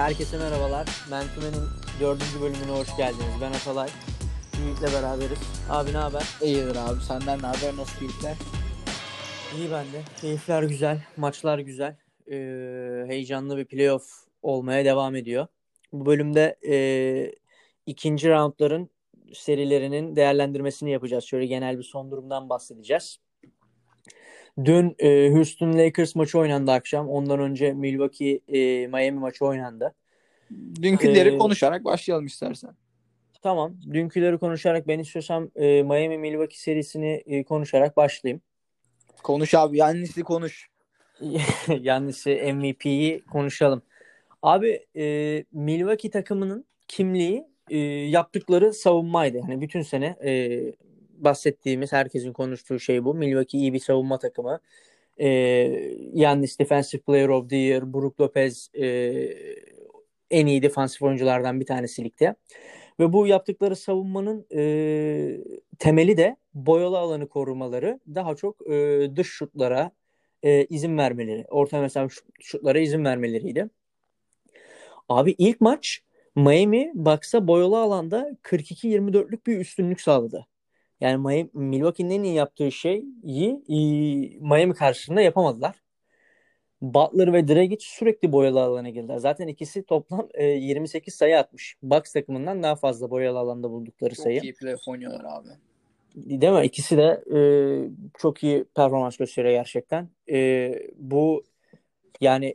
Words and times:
Herkese 0.00 0.38
merhabalar. 0.38 0.86
Mentumen'in 1.10 1.68
dördüncü 2.00 2.40
bölümüne 2.40 2.78
hoş 2.78 2.96
geldiniz. 2.96 3.34
Ben 3.40 3.52
Atalay. 3.52 3.88
Ümit'le 4.62 4.82
beraberiz. 4.82 5.38
Abi 5.70 5.92
ne 5.92 5.96
haber? 5.96 6.22
İyidir 6.42 6.76
abi. 6.76 7.00
Senden 7.00 7.38
ne 7.38 7.46
haber? 7.46 7.76
Nasıl 7.76 7.98
keyifler? 7.98 8.36
İyi 9.56 9.70
bende. 9.70 10.02
Keyifler 10.20 10.62
güzel. 10.62 11.02
Maçlar 11.16 11.58
güzel. 11.58 11.96
Ee, 12.30 13.04
heyecanlı 13.06 13.56
bir 13.56 13.64
playoff 13.64 14.04
olmaya 14.42 14.84
devam 14.84 15.16
ediyor. 15.16 15.46
Bu 15.92 16.06
bölümde 16.06 16.56
e, 16.68 16.76
ikinci 17.86 18.30
roundların 18.30 18.90
serilerinin 19.34 20.16
değerlendirmesini 20.16 20.90
yapacağız. 20.90 21.24
Şöyle 21.24 21.46
genel 21.46 21.78
bir 21.78 21.84
son 21.84 22.10
durumdan 22.10 22.48
bahsedeceğiz. 22.48 23.18
Dün 24.64 24.96
e, 24.98 25.30
Houston 25.30 25.72
Lakers 25.72 26.14
maçı 26.14 26.38
oynandı 26.38 26.72
akşam. 26.72 27.08
Ondan 27.08 27.40
önce 27.40 27.72
Milwaukee 27.72 28.40
e, 28.48 28.86
Miami 28.86 29.18
maçı 29.18 29.44
oynandı. 29.44 29.94
Dünküleri 30.82 31.28
Ee, 31.28 31.38
konuşarak 31.38 31.84
başlayalım 31.84 32.26
istersen. 32.26 32.70
Tamam. 33.42 33.74
Dünküleri 33.92 34.38
konuşarak 34.38 34.88
ben 34.88 34.98
istiyorsam 34.98 35.50
e, 35.56 35.82
Miami 35.82 36.18
Milwaukee 36.18 36.58
serisini 36.58 37.22
e, 37.26 37.44
konuşarak 37.44 37.96
başlayayım. 37.96 38.42
Konuş 39.22 39.54
abi. 39.54 39.78
Yannis'i 39.78 40.22
konuş. 40.22 40.70
Yanlış'ı 41.80 42.30
MVP'yi 42.30 43.20
konuşalım. 43.20 43.82
Abi 44.42 44.86
e, 44.96 45.44
Milwaukee 45.52 46.10
takımının 46.10 46.64
kimliği 46.88 47.44
e, 47.70 47.78
yaptıkları 47.88 48.72
savunmaydı. 48.72 49.36
Yani 49.36 49.60
bütün 49.60 49.82
sene 49.82 50.16
e, 50.24 50.62
bahsettiğimiz 51.24 51.92
herkesin 51.92 52.32
konuştuğu 52.32 52.80
şey 52.80 53.04
bu. 53.04 53.14
Milwaukee 53.14 53.58
iyi 53.58 53.72
bir 53.72 53.78
savunma 53.78 54.18
takımı. 54.18 54.60
E, 55.18 55.28
Yannis 56.12 56.58
Defensive 56.58 57.00
Player 57.02 57.28
of 57.28 57.50
the 57.50 57.56
Year, 57.56 57.92
Brook 57.92 58.20
Lopez 58.20 58.70
e, 58.74 58.86
en 60.30 60.46
iyi 60.46 60.62
defansif 60.62 61.02
oyunculardan 61.02 61.60
bir 61.60 61.66
tanesi 61.66 62.04
ligde. 62.04 62.34
Ve 63.00 63.12
bu 63.12 63.26
yaptıkları 63.26 63.76
savunmanın 63.76 64.46
e, 64.54 64.60
temeli 65.78 66.16
de 66.16 66.36
boyalı 66.54 66.98
alanı 66.98 67.28
korumaları, 67.28 68.00
daha 68.14 68.36
çok 68.36 68.70
e, 68.70 69.08
dış 69.16 69.28
şutlara 69.28 69.92
e, 70.42 70.64
izin 70.64 70.98
vermeleri, 70.98 71.44
orta 71.48 71.80
mesafe 71.80 72.14
şut- 72.14 72.42
şutlara 72.42 72.78
izin 72.78 73.04
vermeleriydi. 73.04 73.70
Abi 75.08 75.34
ilk 75.38 75.60
maç 75.60 76.02
Miami 76.36 76.92
Bucks'a 76.94 77.46
boyalı 77.48 77.78
alanda 77.78 78.36
42-24'lük 78.42 79.46
bir 79.46 79.58
üstünlük 79.58 80.00
sağladı. 80.00 80.46
Yani 81.00 81.16
Miami, 81.16 81.50
Milwaukee'nin 81.54 82.10
en 82.10 82.22
iyi 82.22 82.34
yaptığı 82.34 82.72
şeyi 82.72 83.04
e, 83.68 83.76
Miami 84.40 84.74
karşısında 84.74 85.20
yapamadılar. 85.20 85.82
Butler 86.82 87.32
ve 87.32 87.48
Dragic 87.48 87.78
sürekli 87.80 88.32
boyalı 88.32 88.60
alana 88.62 88.88
girdiler. 88.88 89.18
Zaten 89.18 89.48
ikisi 89.48 89.82
toplam 89.82 90.28
e, 90.34 90.44
28 90.44 91.14
sayı 91.14 91.38
atmış. 91.38 91.76
Bucks 91.82 92.12
takımından 92.12 92.62
daha 92.62 92.76
fazla 92.76 93.10
boyalı 93.10 93.38
alanda 93.38 93.70
buldukları 93.70 94.14
Çok 94.14 94.22
sayı. 94.22 94.40
iyi 94.40 94.54
playoff 94.54 94.88
oynuyorlar 94.88 95.24
abi. 95.24 95.48
Değil 96.16 96.52
mi? 96.52 96.64
İkisi 96.64 96.96
de 96.96 97.24
e, 97.34 97.40
çok 98.18 98.42
iyi 98.42 98.64
performans 98.64 99.16
gösteriyor 99.16 99.54
gerçekten. 99.54 100.08
E, 100.30 100.72
bu 100.98 101.44
yani 102.20 102.54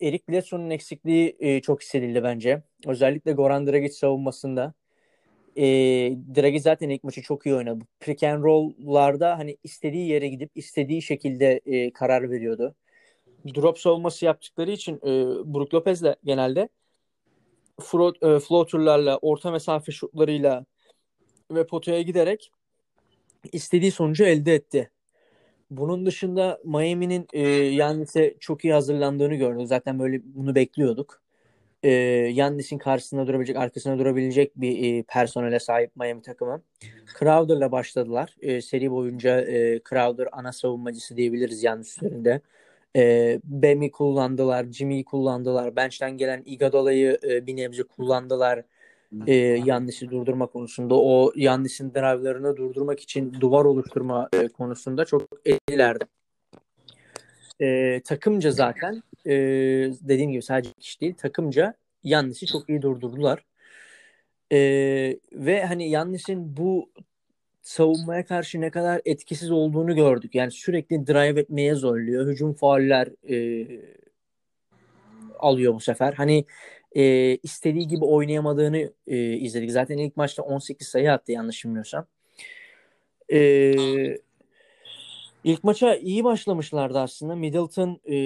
Eric 0.00 0.24
Bledsoe'nun 0.28 0.70
eksikliği 0.70 1.36
e, 1.40 1.60
çok 1.60 1.82
hissedildi 1.82 2.22
bence. 2.22 2.62
Özellikle 2.86 3.32
Goran 3.32 3.66
Dragic 3.66 3.92
savunmasında. 3.92 4.74
E, 5.58 5.64
Dragic 6.36 6.60
zaten 6.60 6.88
ilk 6.88 7.04
maçı 7.04 7.22
çok 7.22 7.46
iyi 7.46 7.54
oynadı. 7.54 7.84
Pick 8.00 8.22
and 8.22 8.44
roll'larda 8.44 9.38
hani 9.38 9.56
istediği 9.64 10.08
yere 10.08 10.28
gidip 10.28 10.50
istediği 10.54 11.02
şekilde 11.02 11.60
e, 11.66 11.92
karar 11.92 12.30
veriyordu. 12.30 12.74
Drop 13.56 13.78
savunması 13.78 14.24
yaptıkları 14.24 14.70
için 14.70 14.96
e, 14.96 15.10
Brook 15.54 15.74
Lopez'le 15.74 16.14
genelde 16.24 16.68
fro- 17.80 18.36
e, 18.36 18.40
floaterlarla, 18.40 19.18
orta 19.22 19.50
mesafe 19.50 19.92
şutlarıyla 19.92 20.64
ve 21.50 21.66
potaya 21.66 22.02
giderek 22.02 22.52
istediği 23.52 23.90
sonucu 23.90 24.24
elde 24.24 24.54
etti. 24.54 24.90
Bunun 25.70 26.06
dışında 26.06 26.60
Miami'nin 26.64 27.26
e, 27.32 27.48
Yannis'e 27.48 28.34
çok 28.40 28.64
iyi 28.64 28.72
hazırlandığını 28.72 29.34
gördük. 29.34 29.68
Zaten 29.68 29.98
böyle 29.98 30.20
bunu 30.24 30.54
bekliyorduk. 30.54 31.22
E, 31.82 31.90
Yannis'in 32.32 32.78
karşısında 32.78 33.26
durabilecek, 33.26 33.56
arkasında 33.56 33.98
durabilecek 33.98 34.52
bir 34.56 34.98
e, 34.98 35.02
personele 35.02 35.60
sahip 35.60 35.96
Miami 35.96 36.22
takımı. 36.22 36.62
Crowder'la 37.18 37.72
başladılar. 37.72 38.36
E, 38.40 38.62
seri 38.62 38.90
boyunca 38.90 39.40
e, 39.40 39.80
Crowder 39.90 40.28
ana 40.32 40.52
savunmacısı 40.52 41.16
diyebiliriz 41.16 41.62
Yannis 41.62 41.96
üzerinde. 41.96 42.40
E, 42.96 43.40
Bam'i 43.44 43.90
kullandılar, 43.90 44.64
Jimmy'yi 44.64 45.04
kullandılar. 45.04 45.76
Bench'ten 45.76 46.16
gelen 46.16 46.42
Iguodala'yı 46.46 47.18
e, 47.28 47.46
bir 47.46 47.56
nebze 47.56 47.82
kullandılar 47.82 48.62
e, 49.26 49.34
Yannis'i 49.64 50.10
durdurma 50.10 50.46
konusunda. 50.46 50.94
O 50.94 51.32
Yannis'in 51.36 51.94
drive'larını 51.94 52.56
durdurmak 52.56 53.00
için 53.00 53.34
duvar 53.40 53.64
oluşturma 53.64 54.28
e, 54.32 54.48
konusunda 54.48 55.04
çok 55.04 55.22
iyilerdi. 55.68 56.04
E, 57.60 58.00
takımca 58.04 58.50
zaten 58.50 59.02
e, 59.26 59.32
dediğim 60.00 60.30
gibi 60.30 60.42
sadece 60.42 60.72
kişi 60.72 61.00
değil 61.00 61.14
takımca 61.14 61.74
Yannis'i 62.04 62.46
çok 62.46 62.68
iyi 62.68 62.82
durdurdular. 62.82 63.44
E, 64.52 64.58
ve 65.32 65.64
hani 65.64 65.90
Yannis'in 65.90 66.56
bu 66.56 66.90
savunmaya 67.62 68.24
karşı 68.24 68.60
ne 68.60 68.70
kadar 68.70 69.00
etkisiz 69.04 69.50
olduğunu 69.50 69.94
gördük. 69.94 70.34
Yani 70.34 70.50
sürekli 70.50 71.06
drive 71.06 71.40
etmeye 71.40 71.74
zorluyor. 71.74 72.26
Hücum 72.26 72.54
fauller 72.54 73.08
e, 73.30 73.66
alıyor 75.38 75.74
bu 75.74 75.80
sefer. 75.80 76.12
Hani 76.12 76.44
e, 76.96 77.36
istediği 77.36 77.88
gibi 77.88 78.04
oynayamadığını 78.04 78.92
e, 79.06 79.32
izledik. 79.32 79.70
Zaten 79.70 79.98
ilk 79.98 80.16
maçta 80.16 80.42
18 80.42 80.88
sayı 80.88 81.12
attı 81.12 81.32
yanlış 81.32 81.64
bilmiyorsam. 81.64 82.06
E, 83.32 83.38
ilk 85.44 85.64
maça 85.64 85.94
iyi 85.94 86.24
başlamışlardı 86.24 86.98
aslında. 86.98 87.34
Middleton 87.34 88.00
e, 88.10 88.16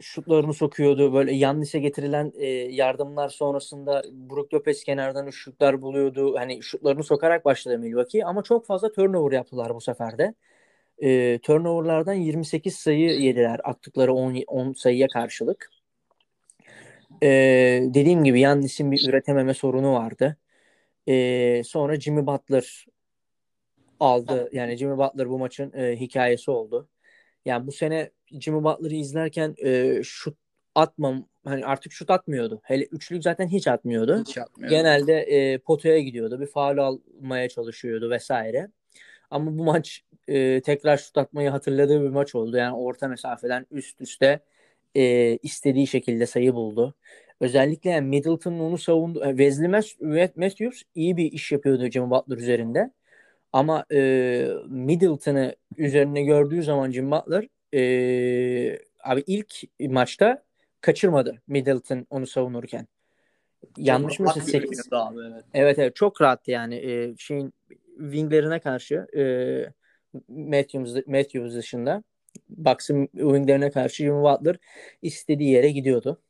şutlarını 0.00 0.54
sokuyordu. 0.54 1.14
Böyle 1.14 1.32
Yannis'e 1.32 1.78
getirilen 1.78 2.32
e, 2.36 2.46
yardımlar 2.48 3.28
sonrasında 3.28 4.02
Brook 4.12 4.54
Lopez 4.54 4.84
kenardan 4.84 5.30
şutlar 5.30 5.82
buluyordu. 5.82 6.38
Hani 6.38 6.62
şutlarını 6.62 7.04
sokarak 7.04 7.44
başladı 7.44 7.78
Milwaukee 7.78 8.24
ama 8.24 8.42
çok 8.42 8.66
fazla 8.66 8.92
turnover 8.92 9.32
yaptılar 9.32 9.74
bu 9.74 9.80
sefer 9.80 10.18
de. 10.18 10.34
E, 10.98 11.38
turnoverlardan 11.38 12.14
28 12.14 12.74
sayı 12.74 13.10
yediler 13.20 13.60
attıkları 13.64 14.14
10, 14.14 14.42
10 14.46 14.72
sayıya 14.72 15.08
karşılık. 15.08 15.70
Ee, 17.22 17.80
dediğim 17.94 18.24
gibi 18.24 18.40
Yannis'in 18.40 18.92
bir 18.92 19.08
üretememe 19.08 19.54
sorunu 19.54 19.92
vardı. 19.92 20.36
Ee, 21.08 21.62
sonra 21.64 22.00
Jimmy 22.00 22.26
Butler 22.26 22.86
aldı. 24.04 24.48
Yani 24.52 24.76
Jimmy 24.76 24.98
Butler 24.98 25.28
bu 25.30 25.38
maçın 25.38 25.72
e, 25.72 25.96
hikayesi 26.00 26.50
oldu. 26.50 26.88
Yani 27.44 27.66
bu 27.66 27.72
sene 27.72 28.10
Jimmy 28.40 28.64
Butler'ı 28.64 28.94
izlerken 28.94 29.54
e, 29.64 30.00
şut 30.04 30.36
atmam 30.74 31.28
hani 31.44 31.66
artık 31.66 31.92
şut 31.92 32.10
atmıyordu. 32.10 32.60
Hele 32.64 32.84
üçlük 32.84 33.22
zaten 33.22 33.48
hiç 33.48 33.68
atmıyordu. 33.68 34.20
Hiç 34.20 34.36
yapmıyor. 34.36 34.70
Genelde 34.70 35.20
e, 35.20 35.58
potaya 35.58 36.00
gidiyordu. 36.00 36.40
Bir 36.40 36.46
faul 36.46 36.78
almaya 36.78 37.48
çalışıyordu 37.48 38.10
vesaire. 38.10 38.68
Ama 39.30 39.58
bu 39.58 39.64
maç 39.64 40.02
e, 40.28 40.60
tekrar 40.60 40.96
şut 40.96 41.18
atmayı 41.18 41.50
hatırladığı 41.50 42.02
bir 42.02 42.08
maç 42.08 42.34
oldu. 42.34 42.56
Yani 42.56 42.76
orta 42.76 43.08
mesafeden 43.08 43.66
üst 43.70 44.00
üste 44.00 44.40
e, 44.94 45.36
istediği 45.42 45.86
şekilde 45.86 46.26
sayı 46.26 46.54
buldu. 46.54 46.94
Özellikle 47.40 47.90
yani 47.90 48.08
Middleton'un 48.08 48.60
onu 48.60 48.78
savundu. 48.78 49.24
e, 49.24 49.28
Wesley 49.28 49.68
Matthews 50.36 50.82
iyi 50.94 51.16
bir 51.16 51.32
iş 51.32 51.52
yapıyordu 51.52 51.90
Jimmy 51.90 52.10
Butler 52.10 52.36
üzerinde. 52.36 52.90
Ama 53.54 53.84
e, 53.92 54.48
Middleton'ı 54.66 55.56
üzerine 55.76 56.22
gördüğü 56.22 56.62
zaman 56.62 56.90
Jimmy 56.90 57.10
Butler 57.10 57.48
e, 57.74 58.78
abi 59.04 59.24
ilk 59.26 59.54
maçta 59.80 60.42
kaçırmadı 60.80 61.42
Middleton 61.46 62.06
onu 62.10 62.26
savunurken. 62.26 62.86
Yanlış 63.76 64.20
mı? 64.20 64.26
Çok 64.26 64.36
rahat 64.36 64.48
8 64.48 64.52
görünüyordu 64.52 64.96
abi 64.96 65.18
evet. 65.32 65.44
Evet 65.54 65.78
evet 65.78 65.96
çok 65.96 66.20
rahattı 66.20 66.50
yani 66.50 66.74
e, 66.74 67.14
şeyin 67.18 67.54
winglerine 67.98 68.60
karşı 68.60 69.06
e, 69.16 69.22
Matthews, 70.28 71.06
Matthews 71.06 71.54
dışında 71.54 72.02
Bucks'ın 72.48 73.06
winglerine 73.06 73.70
karşı 73.70 74.02
Jimmy 74.02 74.22
Butler 74.22 74.56
istediği 75.02 75.50
yere 75.50 75.70
gidiyordu. 75.70 76.20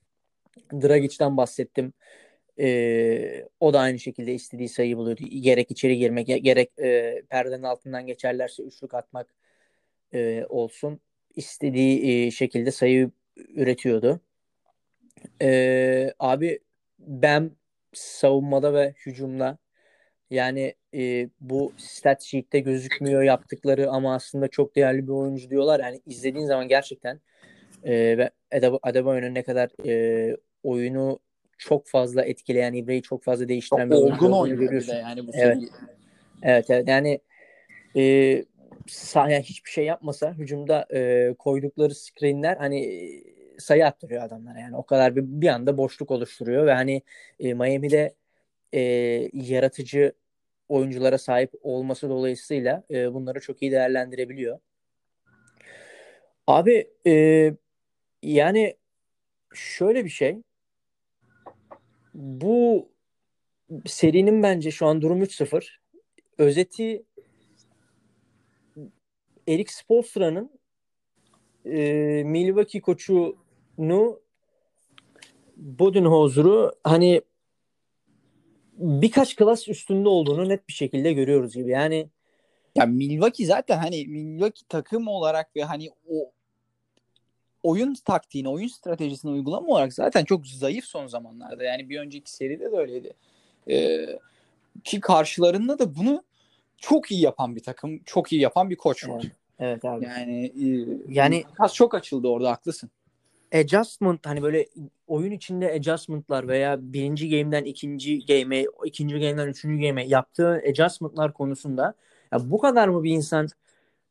Dragic'ten 0.73 1.37
bahsettim. 1.37 1.93
E, 2.61 3.49
o 3.61 3.73
da 3.73 3.81
aynı 3.81 3.99
şekilde 3.99 4.35
istediği 4.35 4.69
sayıyı 4.69 4.97
buluyordu. 4.97 5.23
Gerek 5.25 5.71
içeri 5.71 5.99
girmek 5.99 6.27
gerek 6.27 6.71
e, 6.79 7.23
perdenin 7.31 7.63
altından 7.63 8.07
geçerlerse 8.07 8.63
üçlük 8.63 8.95
atmak 8.95 9.27
e, 10.15 10.45
olsun. 10.49 11.01
istediği 11.37 12.27
e, 12.27 12.31
şekilde 12.31 12.71
sayı 12.71 13.11
üretiyordu. 13.37 14.21
E, 15.43 16.13
abi 16.19 16.61
ben 16.99 17.51
savunmada 17.93 18.75
ve 18.75 18.95
hücumda 19.07 19.59
yani 20.31 20.75
e, 20.95 21.29
bu 21.41 21.73
stat 21.77 22.23
sheet'te 22.23 22.61
gözükmüyor 22.61 23.23
yaptıkları 23.23 23.91
ama 23.91 24.15
aslında 24.15 24.49
çok 24.49 24.77
değerli 24.77 25.07
bir 25.07 25.13
oyuncu 25.13 25.51
diyorlar. 25.51 25.81
Yani 25.81 26.01
izlediğin 26.07 26.47
zaman 26.47 26.69
gerçekten 26.69 27.21
e, 27.85 28.19
ve 28.19 28.31
Adebayo'nun 28.83 29.35
ne 29.35 29.43
kadar 29.43 29.87
e, 29.87 30.37
oyunu 30.63 31.21
çok 31.59 31.87
fazla 31.87 32.25
etkileyen, 32.25 32.73
İbre'yi 32.73 33.03
çok 33.03 33.25
fazla 33.25 33.49
değiştiren 33.49 33.91
bir 33.91 33.97
Olgun 33.97 34.07
oyuncu 34.07 34.37
oynuyor 34.37 34.73
bir 34.73 34.87
de 34.87 34.93
yani 34.93 35.27
bu 35.27 35.31
Evet. 35.35 35.59
seri. 35.59 35.69
Evet, 36.43 36.71
evet. 36.71 36.89
Yani 36.89 37.21
e, 37.97 38.45
sahaya 38.87 39.41
hiçbir 39.41 39.71
şey 39.71 39.85
yapmasa 39.85 40.33
hücumda 40.33 40.87
e, 40.95 41.35
koydukları 41.39 41.95
screenler 41.95 42.57
hani 42.57 42.85
e, 42.85 43.25
sayı 43.59 43.87
attırıyor 43.87 44.23
adamlara 44.23 44.59
yani 44.59 44.77
o 44.77 44.87
kadar 44.87 45.17
bir, 45.17 45.23
bir 45.23 45.49
anda 45.49 45.79
boşluk 45.79 46.11
oluşturuyor 46.11 46.67
ve 46.67 46.73
hani 46.73 47.03
e, 47.41 47.55
Miami'de 47.55 48.15
e, 48.75 48.81
yaratıcı 49.33 50.13
oyunculara 50.69 51.19
sahip 51.19 51.51
olması 51.63 52.09
dolayısıyla 52.09 52.85
e, 52.91 53.15
bunları 53.15 53.41
çok 53.41 53.63
iyi 53.63 53.73
değerlendirebiliyor. 53.73 54.59
Abi 56.47 56.91
e, 57.07 57.55
yani 58.23 58.77
şöyle 59.55 60.05
bir 60.05 60.11
şey 60.11 60.43
bu 62.15 62.89
serinin 63.87 64.43
bence 64.43 64.71
şu 64.71 64.87
an 64.87 65.03
durum 65.03 65.23
3-0 65.23 65.69
özeti 66.39 67.05
Erik 69.49 69.73
Spoelstra'nın 69.73 70.51
e, 71.65 71.79
Milwaukee 72.27 72.81
koçunu 72.81 74.21
Budenholzer'u 75.57 76.73
hani 76.85 77.23
birkaç 78.73 79.37
klas 79.37 79.69
üstünde 79.69 80.09
olduğunu 80.09 80.49
net 80.49 80.69
bir 80.69 80.73
şekilde 80.73 81.13
görüyoruz 81.13 81.55
gibi. 81.55 81.71
Yani 81.71 82.09
Ya 82.75 82.87
Milwaukee 82.87 83.47
zaten 83.47 83.79
hani 83.79 84.07
Milwaukee 84.07 84.67
takım 84.69 85.09
olarak 85.09 85.57
ve 85.57 85.65
hani 85.65 85.91
o 86.09 86.34
oyun 87.65 87.95
taktiğini, 88.05 88.49
oyun 88.49 88.69
stratejisini 88.69 89.31
uygulama 89.31 89.67
olarak 89.67 89.93
zaten 89.93 90.25
çok 90.25 90.47
zayıf 90.47 90.85
son 90.85 91.07
zamanlarda. 91.07 91.65
Yani 91.65 91.89
bir 91.89 92.01
önceki 92.01 92.31
seride 92.33 92.73
de 92.73 92.77
öyleydi. 92.77 93.13
Ee, 93.71 94.07
ki 94.85 95.01
karşılarında 95.01 95.79
da 95.79 95.97
bunu 95.97 96.23
çok 96.77 97.11
iyi 97.11 97.21
yapan 97.21 97.57
bir 97.57 97.63
takım, 97.63 97.99
çok 98.05 98.33
iyi 98.33 98.41
yapan 98.41 98.71
bir 98.71 98.77
koç 98.77 99.09
var. 99.09 99.23
Evet, 99.25 99.37
evet 99.59 99.85
abi. 99.85 100.05
Yani 100.05 100.45
e, 100.47 100.87
Yani- 101.09 101.45
makas 101.51 101.75
çok 101.75 101.95
açıldı 101.95 102.29
orada 102.29 102.51
haklısın. 102.51 102.91
adjustment 103.55 104.27
hani 104.27 104.43
böyle 104.43 104.67
oyun 105.07 105.33
içinde 105.33 105.73
adjustment'lar 105.73 106.49
veya 106.49 106.77
birinci 106.81 107.31
game'den 107.31 107.65
ikinci 107.65 108.27
game'e, 108.27 108.67
ikinci 108.85 109.15
game'den 109.15 109.49
üçüncü 109.49 109.87
game'e 109.87 110.07
yaptığı 110.07 110.63
adjustment'lar 110.71 111.33
konusunda 111.33 111.95
ya 112.33 112.51
bu 112.51 112.59
kadar 112.59 112.89
mı 112.89 113.03
bir 113.05 113.11
insan 113.11 113.49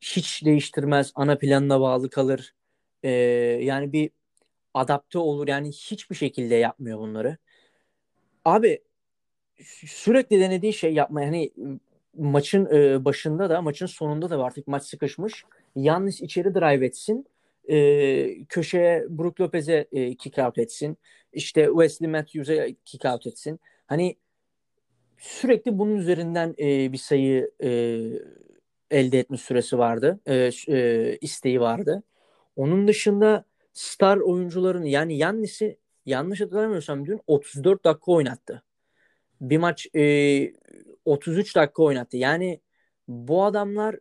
hiç 0.01 0.45
değiştirmez, 0.45 1.11
ana 1.15 1.37
planına 1.37 1.81
bağlı 1.81 2.09
kalır. 2.09 2.53
Ee, 3.03 3.09
yani 3.61 3.93
bir 3.93 4.09
adapte 4.73 5.19
olur. 5.19 5.47
Yani 5.47 5.69
hiçbir 5.69 6.15
şekilde 6.15 6.55
yapmıyor 6.55 6.99
bunları. 6.99 7.37
Abi 8.45 8.81
sü- 9.59 9.87
sürekli 9.87 10.39
denediği 10.39 10.73
şey 10.73 10.93
yapma 10.93 11.21
yani 11.21 11.51
maçın 12.17 12.65
e, 12.75 13.05
başında 13.05 13.49
da 13.49 13.61
maçın 13.61 13.85
sonunda 13.85 14.29
da 14.29 14.43
artık 14.43 14.67
maç 14.67 14.83
sıkışmış. 14.83 15.45
Yalnız 15.75 16.21
içeri 16.21 16.55
drive 16.55 16.85
etsin. 16.85 17.27
E, 17.69 18.45
köşeye 18.45 19.05
Brook 19.09 19.41
Lopez'e 19.41 19.87
e, 19.91 20.15
kick 20.15 20.37
out 20.37 20.57
etsin. 20.57 20.97
İşte 21.33 21.65
Wesley 21.65 22.09
Matthews'e 22.11 22.75
kick 22.85 23.05
out 23.05 23.27
etsin. 23.27 23.59
Hani 23.87 24.15
sürekli 25.17 25.79
bunun 25.79 25.95
üzerinden 25.95 26.55
e, 26.59 26.91
bir 26.91 26.97
sayı 26.97 27.51
e, 27.63 27.69
elde 28.91 29.19
etme 29.19 29.37
süresi 29.37 29.77
vardı. 29.77 30.19
E, 30.25 30.49
e, 30.67 31.17
isteği 31.21 31.61
vardı. 31.61 32.03
Onun 32.55 32.87
dışında 32.87 33.45
star 33.73 34.17
oyuncuların 34.17 34.83
yani 34.83 35.17
Yannis'i 35.17 35.77
yanlış 36.05 36.41
hatırlamıyorsam 36.41 37.05
dün 37.05 37.21
34 37.27 37.85
dakika 37.85 38.11
oynattı. 38.11 38.63
Bir 39.41 39.57
maç 39.57 39.87
e, 39.95 40.53
33 41.05 41.55
dakika 41.55 41.83
oynattı. 41.83 42.17
Yani 42.17 42.61
bu 43.07 43.43
adamlar 43.45 43.95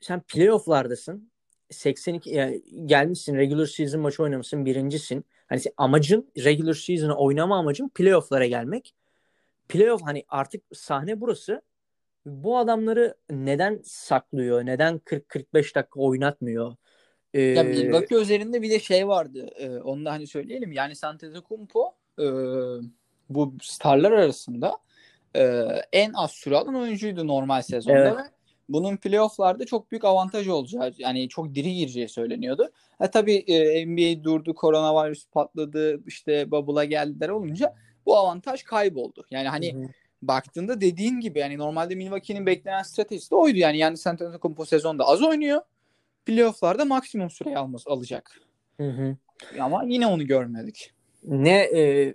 sen 0.00 0.20
playoff'lardasın. 0.20 1.30
82 1.70 2.30
yani 2.30 2.62
gelmişsin 2.86 3.36
regular 3.36 3.66
season 3.66 4.00
maçı 4.00 4.22
oynamışsın 4.22 4.66
birincisin. 4.66 5.24
Hani 5.46 5.60
amacın 5.76 6.32
regular 6.36 6.74
season'ı 6.74 7.16
oynama 7.16 7.58
amacın 7.58 7.88
playoff'lara 7.88 8.46
gelmek. 8.46 8.94
Playoff 9.68 10.02
hani 10.02 10.24
artık 10.28 10.62
sahne 10.72 11.20
burası. 11.20 11.62
Bu 12.26 12.58
adamları 12.58 13.14
neden 13.30 13.80
saklıyor? 13.84 14.66
Neden 14.66 14.98
40-45 14.98 15.74
dakika 15.74 16.00
oynatmıyor? 16.00 16.76
Ee, 17.34 17.40
Ya 17.42 17.62
Milwaukee 17.62 18.16
üzerinde 18.16 18.62
bir 18.62 18.70
de 18.70 18.80
şey 18.80 19.08
vardı. 19.08 19.50
Ee, 19.56 19.70
onu 19.70 20.04
da 20.04 20.12
hani 20.12 20.26
söyleyelim. 20.26 20.72
Yani 20.72 20.92
Antetokounmpo 21.02 21.94
e, 22.18 22.26
bu 23.28 23.54
starlar 23.62 24.12
arasında 24.12 24.78
e, 25.36 25.42
en 25.92 26.12
az 26.12 26.30
süre 26.30 26.56
alan 26.56 26.74
oyuncuydu 26.74 27.26
normal 27.26 27.62
sezonda 27.62 27.98
Evet. 27.98 28.16
ve 28.18 28.22
bunun 28.68 28.96
playofflarda 28.96 29.66
çok 29.66 29.90
büyük 29.90 30.04
avantajı 30.04 30.54
olacağı 30.54 30.92
yani 30.98 31.28
çok 31.28 31.54
diri 31.54 31.74
gireceği 31.74 32.08
söyleniyordu. 32.08 32.70
Ha 32.98 33.10
tabii 33.10 33.36
e, 33.36 33.86
NBA 33.86 34.24
durdu, 34.24 34.54
koronavirüs 34.54 35.26
patladı, 35.26 36.00
işte 36.06 36.50
bubble'a 36.50 36.84
geldiler 36.84 37.28
olunca 37.28 37.74
bu 38.06 38.16
avantaj 38.16 38.62
kayboldu. 38.62 39.26
Yani 39.30 39.48
hani 39.48 39.74
Hı 39.74 39.78
hı. 39.78 39.88
baktığında 40.22 40.80
dediğin 40.80 41.20
gibi 41.20 41.38
yani 41.38 41.58
normalde 41.58 41.94
Milwaukee'nin 41.94 42.46
beklenen 42.46 42.82
stratejisi 42.82 43.30
de 43.30 43.34
oydu. 43.34 43.58
Yani 43.58 43.78
yani 43.78 43.96
Antetokounmpo 44.06 44.64
sezonda 44.64 45.04
az 45.04 45.22
oynuyor. 45.22 45.60
Playoff'larda 46.28 46.84
maksimum 46.84 47.30
süreyi 47.30 47.58
almaz, 47.58 47.84
alacak. 47.86 48.40
Hı 48.76 48.90
hı. 48.90 49.16
Ama 49.60 49.84
yine 49.86 50.06
onu 50.06 50.26
görmedik. 50.26 50.92
ne 51.24 51.58
e, 51.58 52.14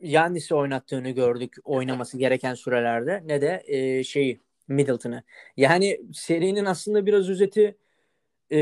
Yannis'i 0.00 0.54
oynattığını 0.54 1.10
gördük 1.10 1.56
oynaması 1.64 2.18
gereken 2.18 2.54
sürelerde 2.54 3.22
ne 3.26 3.40
de 3.40 3.62
e, 3.66 4.04
şeyi 4.04 4.40
Middleton'ı. 4.68 5.22
Yani 5.56 6.00
serinin 6.12 6.64
aslında 6.64 7.06
biraz 7.06 7.28
özeti 7.28 7.76
e, 8.52 8.58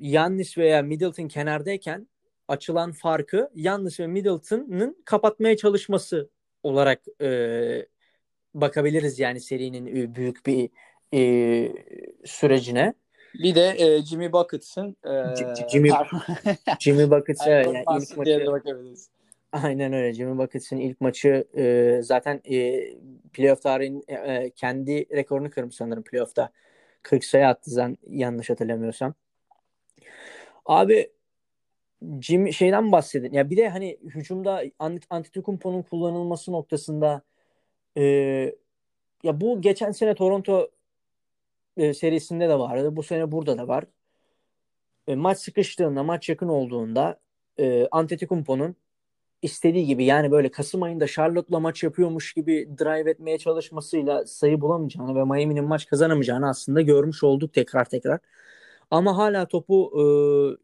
Yannis 0.00 0.58
veya 0.58 0.82
Middleton 0.82 1.28
kenardayken 1.28 2.08
açılan 2.48 2.92
farkı 2.92 3.50
Yannis 3.54 4.00
ve 4.00 4.06
Middleton'ın 4.06 5.02
kapatmaya 5.04 5.56
çalışması 5.56 6.30
olarak 6.62 7.02
e, 7.22 7.86
bakabiliriz 8.54 9.18
yani 9.18 9.40
serinin 9.40 9.86
e, 9.86 10.14
büyük 10.14 10.46
bir 10.46 10.70
e, 11.14 11.72
sürecine. 12.24 12.94
Bir 13.34 13.54
de 13.54 13.74
e, 13.78 14.02
Jimmy 14.02 14.32
Buckets'ın 14.32 14.96
e, 15.04 15.08
Jimmy- 15.08 15.90
Jimmy 16.80 17.10
Buckets 17.10 17.40
evet, 17.46 17.66
yani 17.66 17.84
ilk 18.02 18.16
maçı. 18.16 18.30
Aynen 19.52 19.92
öyle. 19.92 20.14
Jimmy 20.14 20.38
Buckets'ın 20.38 20.76
ilk 20.76 21.00
maçı 21.00 21.44
e, 21.56 21.98
zaten 22.02 22.40
e, 22.50 22.84
playoff 23.32 23.62
tarihinin 23.62 24.04
e, 24.08 24.14
e, 24.14 24.50
kendi 24.50 25.16
rekorunu 25.16 25.50
kırmış 25.50 25.74
sanırım 25.74 26.02
playoff'ta. 26.02 26.50
40 27.02 27.24
sayı 27.24 27.46
attı 27.46 27.70
zan, 27.70 27.98
yanlış 28.06 28.50
hatırlamıyorsam. 28.50 29.14
Abi 30.66 31.10
Jimmy 32.20 32.52
şeyden 32.52 32.92
bahsedin. 32.92 33.32
Ya 33.32 33.50
bir 33.50 33.56
de 33.56 33.68
hani 33.68 33.98
hücumda 34.02 34.64
Ant- 34.64 35.06
Antetokounmpo'nun 35.10 35.82
kullanılması 35.82 36.52
noktasında 36.52 37.22
e, 37.96 38.02
ya 39.22 39.40
bu 39.40 39.60
geçen 39.60 39.92
sene 39.92 40.14
Toronto 40.14 40.70
e, 41.76 41.94
serisinde 41.94 42.48
de 42.48 42.58
vardı. 42.58 42.96
Bu 42.96 43.02
sene 43.02 43.32
burada 43.32 43.58
da 43.58 43.68
var. 43.68 43.84
E, 45.06 45.14
maç 45.16 45.38
sıkıştığında, 45.38 46.02
maç 46.02 46.28
yakın 46.28 46.48
olduğunda 46.48 47.20
e, 47.58 47.88
Antetokounmpo'nun 47.90 48.76
istediği 49.42 49.86
gibi 49.86 50.04
yani 50.04 50.30
böyle 50.30 50.50
Kasım 50.50 50.82
ayında 50.82 51.06
Charlotte'la 51.06 51.60
maç 51.60 51.82
yapıyormuş 51.82 52.32
gibi 52.34 52.68
drive 52.78 53.10
etmeye 53.10 53.38
çalışmasıyla 53.38 54.26
sayı 54.26 54.60
bulamayacağını 54.60 55.14
ve 55.14 55.24
Miami'nin 55.24 55.64
maç 55.64 55.86
kazanamayacağını 55.86 56.48
aslında 56.48 56.80
görmüş 56.80 57.24
olduk 57.24 57.54
tekrar 57.54 57.84
tekrar. 57.84 58.20
Ama 58.90 59.16
hala 59.16 59.48
topu 59.48 59.92
e, 59.96 60.02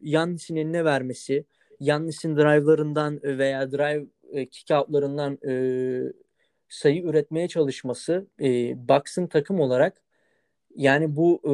Yannis'in 0.09 0.55
eline 0.55 0.85
vermesi, 0.85 1.45
Yannis'in 1.79 2.35
drive'larından 2.35 3.19
veya 3.23 3.71
drive 3.71 4.07
e, 4.31 4.43
kick-out'larından 4.45 5.37
e, 5.49 6.13
sayı 6.69 7.03
üretmeye 7.03 7.47
çalışması 7.47 8.27
e, 8.41 8.47
Bucks'ın 8.89 9.27
takım 9.27 9.59
olarak 9.59 10.01
yani 10.77 11.15
bu 11.15 11.41
e, 11.45 11.53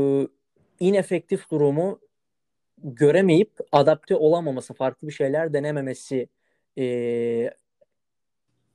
inefektif 0.86 1.52
durumu 1.52 2.00
göremeyip 2.84 3.52
adapte 3.72 4.16
olamaması, 4.16 4.74
farklı 4.74 5.08
bir 5.08 5.14
şeyler 5.14 5.54
denememesi 5.54 6.28
e, 6.78 6.84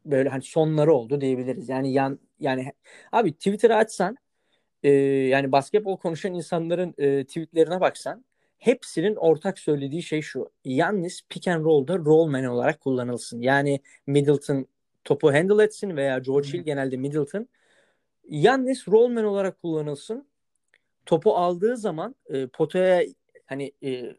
böyle 0.07 0.29
hani 0.29 0.43
sonları 0.43 0.93
oldu 0.95 1.21
diyebiliriz. 1.21 1.69
Yani 1.69 1.93
yan 1.93 2.19
yani 2.41 2.73
abi 3.13 3.33
Twitter'ı 3.33 3.77
açsan 3.77 4.17
e, 4.83 4.91
yani 5.29 5.53
basketbol 5.53 5.97
konuşan 5.97 6.35
insanların 6.35 6.95
e, 6.99 7.25
tweetlerine 7.25 7.81
baksan 7.81 8.25
hepsinin 8.59 9.17
ortak 9.17 9.59
söylediği 9.59 10.03
şey 10.03 10.23
şu. 10.23 10.51
Yannis 10.65 11.23
pick 11.29 11.49
and 11.49 11.65
roll'da 11.65 11.99
roll 11.99 12.27
man 12.27 12.45
olarak 12.45 12.81
kullanılsın. 12.81 13.41
Yani 13.41 13.81
Middleton 14.07 14.67
topu 15.05 15.33
handle 15.33 15.65
etsin 15.65 15.97
veya 15.97 16.19
George 16.19 16.49
Hill 16.49 16.63
genelde 16.63 16.97
Middleton. 16.97 17.49
Yannis 18.29 18.89
roll 18.89 19.09
man 19.09 19.25
olarak 19.25 19.63
kullanılsın. 19.63 20.29
Topu 21.09 21.37
aldığı 21.37 21.77
zaman 21.77 22.15
e, 22.29 22.47
potaya 22.47 23.05
hani 23.47 23.73
e, 23.83 24.17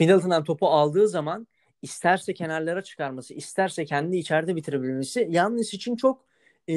Middleton'dan 0.00 0.44
topu 0.44 0.68
aldığı 0.68 1.08
zaman 1.08 1.46
isterse 1.82 2.34
kenarlara 2.34 2.82
çıkarması, 2.82 3.34
isterse 3.34 3.84
kendi 3.84 4.16
içeride 4.16 4.56
bitirebilmesi 4.56 5.26
Yannis 5.30 5.74
için 5.74 5.96
çok 5.96 6.24
e, 6.68 6.74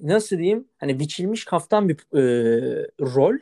nasıl 0.00 0.38
diyeyim 0.38 0.68
hani 0.78 1.00
biçilmiş 1.00 1.44
kaftan 1.44 1.88
bir 1.88 1.94
e, 1.94 2.22
rol. 3.00 3.38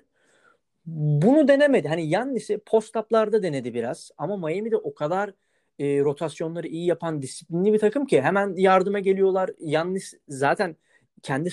Bunu 0.86 1.48
denemedi. 1.48 1.88
Hani 1.88 2.08
Yannis'i 2.08 2.58
post-up'larda 2.58 3.42
denedi 3.42 3.74
biraz 3.74 4.10
ama 4.18 4.36
Miami'de 4.36 4.76
o 4.76 4.94
kadar 4.94 5.30
e, 5.78 6.00
rotasyonları 6.00 6.66
iyi 6.66 6.86
yapan 6.86 7.22
disiplinli 7.22 7.72
bir 7.72 7.78
takım 7.78 8.06
ki 8.06 8.22
hemen 8.22 8.54
yardıma 8.56 8.98
geliyorlar. 8.98 9.50
Yannis 9.60 10.14
zaten 10.28 10.76
kendi 11.22 11.50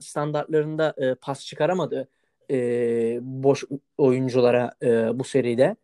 standartlarında 0.00 0.94
e, 0.98 1.14
pas 1.14 1.46
çıkaramadı 1.46 2.08
e, 2.50 3.18
boş 3.22 3.64
oyunculara 3.98 4.72
e, 4.82 5.18
bu 5.18 5.24
seride. 5.24 5.76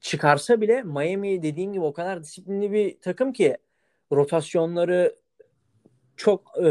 Çıkarsa 0.00 0.60
bile 0.60 0.82
Miami 0.82 1.42
dediğin 1.42 1.72
gibi 1.72 1.84
o 1.84 1.92
kadar 1.92 2.22
disiplinli 2.22 2.72
bir 2.72 3.00
takım 3.00 3.32
ki 3.32 3.56
rotasyonları 4.12 5.16
çok 6.16 6.52
e, 6.58 6.64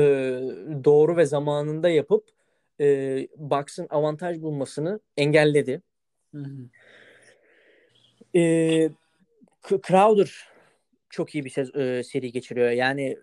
doğru 0.84 1.18
ve 1.18 1.26
zamanında 1.26 1.90
yapıp 1.90 2.26
e, 2.80 3.28
Bucks'ın 3.38 3.88
avantaj 3.90 4.42
bulmasını 4.42 5.00
engelledi. 5.18 5.82
Hı 6.36 6.38
hı. 6.38 6.70
E, 8.36 8.90
Crowder 9.88 10.48
çok 11.10 11.36
iyi 11.36 11.46
bir 11.46 11.50
sez- 11.50 11.76
e, 11.76 12.04
seri 12.04 12.32
geçiriyor. 12.32 12.70
Yani 12.70 13.18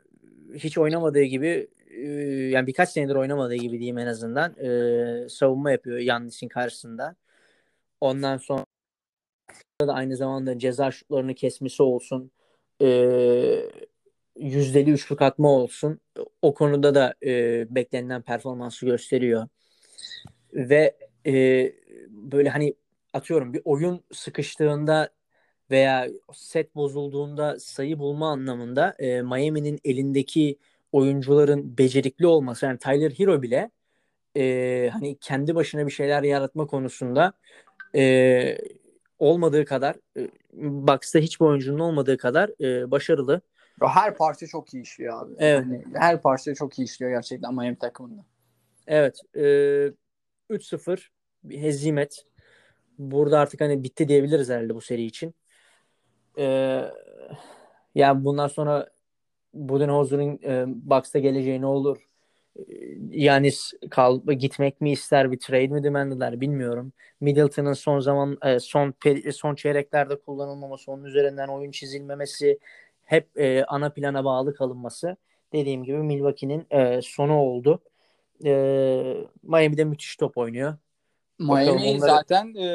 hiç 0.55 0.79
oynamadığı 0.79 1.23
gibi 1.23 1.69
e, 1.97 2.09
yani 2.51 2.67
birkaç 2.67 2.89
senedir 2.89 3.15
oynamadığı 3.15 3.55
gibi 3.55 3.79
diyeyim 3.79 3.99
en 3.99 4.07
azından 4.07 4.57
e, 4.59 5.29
savunma 5.29 5.71
yapıyor 5.71 5.99
Yannis'in 5.99 6.49
karşısında. 6.49 7.17
Ondan 8.01 8.37
sonra 8.39 8.67
da 9.81 9.95
aynı 9.95 10.17
zamanda 10.17 10.59
ceza 10.59 10.91
şutlarını 10.91 11.35
kesmesi 11.35 11.83
olsun. 11.83 12.31
E, 12.83 12.89
yüzdeli 14.37 14.91
üçlük 14.91 15.23
atma 15.23 15.49
olsun. 15.49 16.01
O 16.43 16.55
konuda 16.55 16.95
da 16.95 17.15
e, 17.23 17.67
beklenilen 17.75 18.23
performansı 18.23 18.87
gösteriyor. 18.87 19.49
Ve 20.55 20.97
e, 21.27 21.33
böyle 22.09 22.49
hani 22.49 22.75
atıyorum 23.13 23.53
bir 23.53 23.63
oyun 23.65 24.05
sıkıştığında 24.13 25.11
veya 25.71 26.09
set 26.33 26.75
bozulduğunda 26.75 27.61
sayı 27.61 27.99
bulma 27.99 28.31
anlamında 28.31 28.95
e, 28.99 29.23
Miami'nin 29.23 29.81
elindeki 29.85 30.59
oyuncuların 30.97 31.79
becerikli 31.79 32.27
olması 32.27 32.67
yani 32.67 32.79
Tyler 32.79 33.11
Hero 33.11 33.43
bile 33.43 33.71
e, 34.37 34.91
hani 34.93 35.19
kendi 35.19 35.55
başına 35.55 35.87
bir 35.87 35.93
şeyler 35.93 36.23
yaratma 36.23 36.67
konusunda 36.67 37.33
e, 37.95 38.59
olmadığı 39.19 39.65
kadar 39.65 39.97
e, 40.17 40.31
Bucks'ta 40.53 41.19
hiçbir 41.19 41.47
oyuncunun 41.47 41.79
olmadığı 41.79 42.19
kadar 42.19 42.51
e, 42.61 42.91
başarılı. 42.91 43.41
Her 43.81 44.15
parça 44.15 44.47
çok 44.47 44.75
iyi 44.75 44.83
işliyor 44.83 45.23
abi. 45.23 45.35
Evet. 45.39 45.65
Yani 45.65 45.85
her 45.95 46.23
parça 46.23 46.55
çok 46.55 46.79
iyi 46.79 46.85
işliyor 46.85 47.11
gerçekten 47.13 47.55
Miami 47.55 47.79
takımında. 47.79 48.25
Evet. 48.87 49.21
E, 49.35 49.43
3-0 50.51 51.11
bir 51.45 51.59
hezimet. 51.59 52.25
Burada 52.99 53.41
artık 53.41 53.61
hani 53.61 53.85
bitti 53.85 54.09
diyebiliriz 54.09 54.51
herhalde 54.51 54.75
bu 54.75 54.81
seri 54.81 55.03
için. 55.05 55.35
E, 56.39 56.45
yani 57.95 58.25
bundan 58.25 58.49
sonra 58.49 58.96
Budenholzer'ın 59.57 60.41
e, 60.45 60.65
Bucks'ta 60.67 61.19
geleceği 61.19 61.61
ne 61.61 61.67
olur? 61.67 62.09
Yani 63.11 63.51
kal 63.91 64.21
gitmek 64.21 64.81
mi 64.81 64.93
ister 64.93 65.33
bir 65.33 65.39
trade 65.39 65.67
mi 65.69 65.85
demediler 65.85 66.41
bilmiyorum. 66.41 66.93
Middleton'ın 67.21 67.73
son 67.73 68.01
zaman 68.01 68.39
e, 68.45 68.61
son 68.61 68.95
son 69.33 69.55
çeyreklerde 69.55 70.21
kullanılmaması, 70.21 70.93
onun 70.93 71.05
üzerinden 71.05 71.49
oyun 71.49 71.71
çizilmemesi, 71.71 72.59
hep 73.05 73.39
e, 73.39 73.65
ana 73.65 73.91
plana 73.91 74.25
bağlı 74.25 74.55
kalınması 74.55 75.17
dediğim 75.53 75.85
gibi 75.85 75.97
Milwaukee'nin 75.97 76.67
e, 76.71 77.03
sonu 77.03 77.39
oldu. 77.39 77.83
E, 78.45 78.53
Miami'de 79.43 79.85
müthiş 79.85 80.17
top 80.17 80.39
oynuyor. 80.39 80.75
Miami 81.39 81.71
onları... 81.71 82.01
zaten 82.01 82.55
e, 82.55 82.69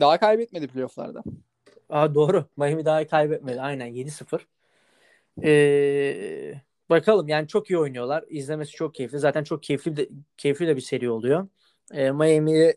daha 0.00 0.18
kaybetmedi 0.18 0.68
playofflarda. 0.68 1.22
Aa, 1.88 2.14
doğru. 2.14 2.44
Miami 2.56 2.84
daha 2.84 3.06
kaybetmedi. 3.06 3.60
Aynen 3.60 3.86
7-0. 3.86 4.40
Ee, 5.44 6.54
bakalım 6.90 7.28
yani 7.28 7.48
çok 7.48 7.70
iyi 7.70 7.78
oynuyorlar. 7.78 8.24
İzlemesi 8.28 8.72
çok 8.72 8.94
keyifli. 8.94 9.18
Zaten 9.18 9.44
çok 9.44 9.62
keyifli 9.62 9.96
de, 9.96 10.08
keyifli 10.36 10.66
de 10.66 10.76
bir 10.76 10.80
seri 10.80 11.10
oluyor. 11.10 11.48
Ee, 11.92 12.10
Miami'yi 12.10 12.74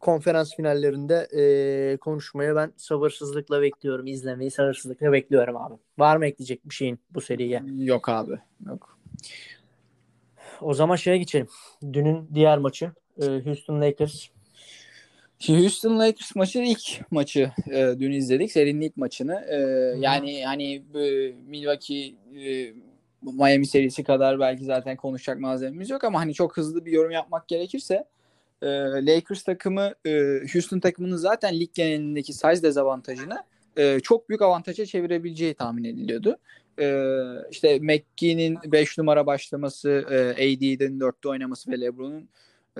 konferans 0.00 0.56
finallerinde 0.56 1.28
e, 1.36 1.96
konuşmaya 1.96 2.56
ben 2.56 2.72
sabırsızlıkla 2.76 3.62
bekliyorum. 3.62 4.06
İzlemeyi 4.06 4.50
sabırsızlıkla 4.50 5.12
bekliyorum 5.12 5.56
abi. 5.56 5.74
Var 5.98 6.16
mı 6.16 6.26
ekleyecek 6.26 6.64
bir 6.64 6.74
şeyin 6.74 6.98
bu 7.10 7.20
seriye? 7.20 7.62
Yok 7.78 8.08
abi. 8.08 8.38
Yok. 8.66 8.98
O 10.60 10.74
zaman 10.74 10.96
şeye 10.96 11.18
geçelim. 11.18 11.48
Dünün 11.92 12.28
diğer 12.34 12.58
maçı. 12.58 12.92
E, 13.22 13.26
Houston 13.44 13.80
Lakers 13.80 14.28
Houston 15.46 15.98
Lakers 15.98 16.36
maçı 16.36 16.58
ilk 16.58 17.10
maçı 17.10 17.52
e, 17.70 17.94
dün 17.98 18.12
izledik. 18.12 18.52
Serinin 18.52 18.80
ilk 18.80 18.96
maçını. 18.96 19.44
E, 19.48 19.56
yani 20.00 20.44
hani 20.46 20.74
e, 20.74 21.32
Milwaukee 21.46 22.14
e, 22.36 22.72
Miami 23.22 23.66
serisi 23.66 24.04
kadar 24.04 24.40
belki 24.40 24.64
zaten 24.64 24.96
konuşacak 24.96 25.40
malzememiz 25.40 25.90
yok 25.90 26.04
ama 26.04 26.20
hani 26.20 26.34
çok 26.34 26.56
hızlı 26.56 26.84
bir 26.84 26.92
yorum 26.92 27.10
yapmak 27.10 27.48
gerekirse 27.48 28.04
e, 28.62 28.66
Lakers 29.06 29.42
takımı 29.42 29.94
e, 30.06 30.10
Houston 30.52 30.80
takımının 30.80 31.16
zaten 31.16 31.60
lig 31.60 31.74
genelindeki 31.74 32.32
size 32.32 32.62
dezavantajını 32.62 33.44
e, 33.76 34.00
çok 34.00 34.28
büyük 34.28 34.42
avantaja 34.42 34.86
çevirebileceği 34.86 35.54
tahmin 35.54 35.84
ediliyordu. 35.84 36.36
E, 36.80 36.86
işte 37.50 37.78
McGee'nin 37.78 38.58
5 38.64 38.98
numara 38.98 39.26
başlaması, 39.26 39.90
e, 40.10 40.30
AD'nin 40.32 41.00
4'te 41.00 41.28
oynaması 41.28 41.70
ve 41.70 41.80
LeBron'un 41.80 42.28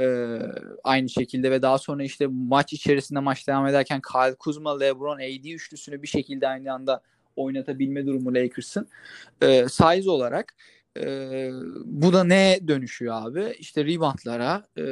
ee, 0.00 0.38
aynı 0.84 1.08
şekilde 1.08 1.50
ve 1.50 1.62
daha 1.62 1.78
sonra 1.78 2.04
işte 2.04 2.26
maç 2.26 2.72
içerisinde 2.72 3.20
maç 3.20 3.48
devam 3.48 3.66
ederken 3.66 4.00
Kyle 4.12 4.34
Kuzma, 4.34 4.78
LeBron, 4.78 5.16
AD 5.16 5.44
üçlüsünü 5.44 6.02
bir 6.02 6.08
şekilde 6.08 6.48
aynı 6.48 6.72
anda 6.72 7.02
oynatabilme 7.36 8.06
durumu 8.06 8.34
Lakers'ın. 8.34 8.88
Ee, 9.42 9.66
size 9.68 10.10
olarak 10.10 10.54
e, 11.00 11.50
bu 11.84 12.12
da 12.12 12.24
ne 12.24 12.58
dönüşüyor 12.68 13.14
abi? 13.22 13.54
İşte 13.58 13.84
reboundlara, 13.84 14.66
e, 14.78 14.82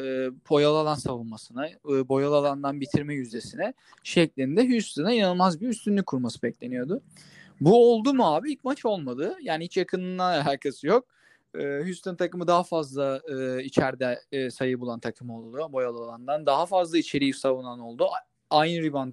boyalı 0.51 0.79
alan 0.79 0.95
savunmasına, 0.95 1.69
e, 1.69 2.09
boyalı 2.09 2.37
alandan 2.37 2.81
bitirme 2.81 3.15
yüzdesine 3.15 3.75
şeklinde 4.03 4.69
Houston'a 4.69 5.13
inanılmaz 5.13 5.61
bir 5.61 5.69
üstünlük 5.69 6.07
kurması 6.07 6.43
bekleniyordu. 6.43 7.03
Bu 7.61 7.93
oldu 7.93 8.15
mu 8.15 8.35
abi? 8.35 8.53
İlk 8.53 8.65
maç 8.65 8.85
olmadı. 8.85 9.37
Yani 9.43 9.65
hiç 9.65 9.77
yakınına 9.77 10.25
alakası 10.25 10.87
yok. 10.87 11.07
Houston 11.59 12.17
takımı 12.17 12.47
daha 12.47 12.63
fazla 12.63 13.21
e, 13.29 13.65
içeride 13.65 14.21
e, 14.33 14.51
sayı 14.51 14.81
bulan 14.81 15.01
takım 15.01 15.31
oldu 15.31 15.73
boyalı 15.73 15.99
alandan. 15.99 16.47
Daha 16.47 16.67
fazla 16.67 16.99
içeriği 16.99 17.35
savunan 17.35 17.81
oldu. 17.81 18.07
Aynı 18.51 18.83
rebound 18.83 19.13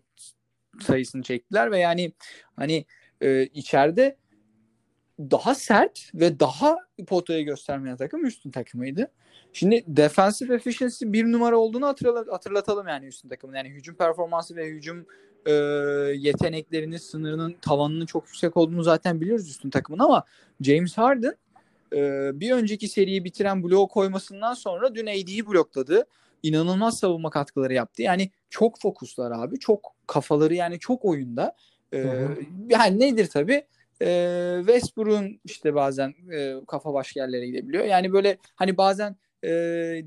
sayısını 0.81 1.23
çektiler 1.23 1.71
ve 1.71 1.79
yani 1.79 2.13
hani 2.55 2.85
e, 3.21 3.43
içeride 3.43 4.17
daha 5.19 5.55
sert 5.55 6.11
ve 6.13 6.39
daha 6.39 6.77
potaya 7.07 7.41
göstermeyen 7.41 7.97
takım 7.97 8.21
Houston 8.21 8.51
takımıydı. 8.51 9.11
Şimdi 9.53 9.83
defensive 9.87 10.55
efficiency 10.55 11.05
bir 11.07 11.25
numara 11.25 11.57
olduğunu 11.57 11.87
hatırlatalım 12.31 12.87
yani 12.87 13.05
Houston 13.05 13.29
takımın. 13.29 13.55
Yani 13.55 13.69
hücum 13.69 13.95
performansı 13.95 14.55
ve 14.55 14.67
hücum 14.67 15.05
e, 15.45 15.51
yeteneklerinin 16.15 16.97
sınırının 16.97 17.55
tavanının 17.61 18.05
çok 18.05 18.27
yüksek 18.27 18.57
olduğunu 18.57 18.83
zaten 18.83 19.21
biliyoruz 19.21 19.45
Houston 19.45 19.69
takımın 19.69 19.99
ama 19.99 20.23
James 20.61 20.97
Harden 20.97 21.35
e, 21.93 22.31
bir 22.39 22.51
önceki 22.51 22.87
seriyi 22.87 23.23
bitiren 23.23 23.63
bloğu 23.63 23.87
koymasından 23.87 24.53
sonra 24.53 24.95
dün 24.95 25.07
AD'yi 25.07 25.47
blokladı. 25.47 26.05
İnanılmaz 26.43 26.99
savunma 26.99 27.29
katkıları 27.29 27.73
yaptı. 27.73 28.01
Yani 28.01 28.31
çok 28.49 28.79
fokuslar 28.79 29.31
abi. 29.31 29.59
Çok 29.59 29.93
kafaları 30.07 30.53
yani 30.53 30.79
çok 30.79 31.05
oyunda. 31.05 31.55
E, 31.93 32.27
yani 32.69 32.99
nedir 32.99 33.27
tabii? 33.27 33.65
E, 34.01 34.55
Westbrook'un 34.59 35.39
işte 35.45 35.75
bazen 35.75 36.13
e, 36.33 36.55
kafa 36.67 36.93
başka 36.93 37.19
yerlere 37.19 37.47
gidebiliyor. 37.47 37.85
Yani 37.85 38.13
böyle 38.13 38.37
hani 38.55 38.77
bazen 38.77 39.15
e, 39.43 39.49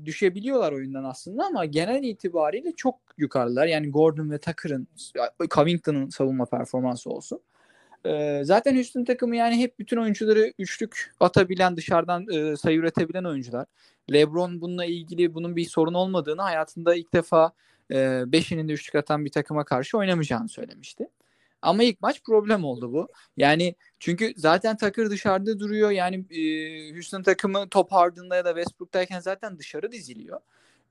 düşebiliyorlar 0.05 0.71
oyundan 0.71 1.03
aslında 1.03 1.45
ama 1.45 1.65
genel 1.65 2.03
itibariyle 2.03 2.71
çok 2.75 2.95
yukarılar. 3.17 3.67
Yani 3.67 3.91
Gordon 3.91 4.31
ve 4.31 4.37
Tucker'ın, 4.37 4.87
Covington'ın 5.49 6.09
savunma 6.09 6.45
performansı 6.45 7.09
olsun. 7.09 7.39
Ee, 8.05 8.41
zaten 8.43 8.75
Houston 8.75 9.03
takımı 9.03 9.35
yani 9.35 9.57
hep 9.57 9.79
bütün 9.79 9.97
oyuncuları 9.97 10.53
üçlük 10.59 11.13
atabilen, 11.19 11.77
dışarıdan 11.77 12.27
e, 12.33 12.57
sayı 12.57 12.77
üretebilen 12.77 13.23
oyuncular. 13.23 13.65
LeBron 14.13 14.61
bununla 14.61 14.85
ilgili 14.85 15.33
bunun 15.33 15.55
bir 15.55 15.65
sorun 15.65 15.93
olmadığını 15.93 16.41
hayatında 16.41 16.95
ilk 16.95 17.13
defa 17.13 17.51
e, 17.91 18.23
beşinin 18.31 18.67
de 18.67 18.73
üçlük 18.73 18.95
atan 18.95 19.25
bir 19.25 19.31
takıma 19.31 19.63
karşı 19.65 19.97
oynamayacağını 19.97 20.49
söylemişti. 20.49 21.07
Ama 21.61 21.83
ilk 21.83 22.01
maç 22.01 22.23
problem 22.23 22.63
oldu 22.63 22.93
bu. 22.93 23.07
Yani 23.37 23.75
çünkü 23.99 24.33
zaten 24.37 24.77
Tucker 24.77 25.09
dışarıda 25.09 25.59
duruyor. 25.59 25.91
Yani 25.91 26.15
e, 26.15 26.93
Houston 26.93 27.23
takımı 27.23 27.69
top 27.69 27.91
Harden'da 27.91 28.35
ya 28.35 28.45
da 28.45 28.49
Westbrook'tayken 28.49 29.19
zaten 29.19 29.59
dışarı 29.59 29.91
diziliyor. 29.91 30.39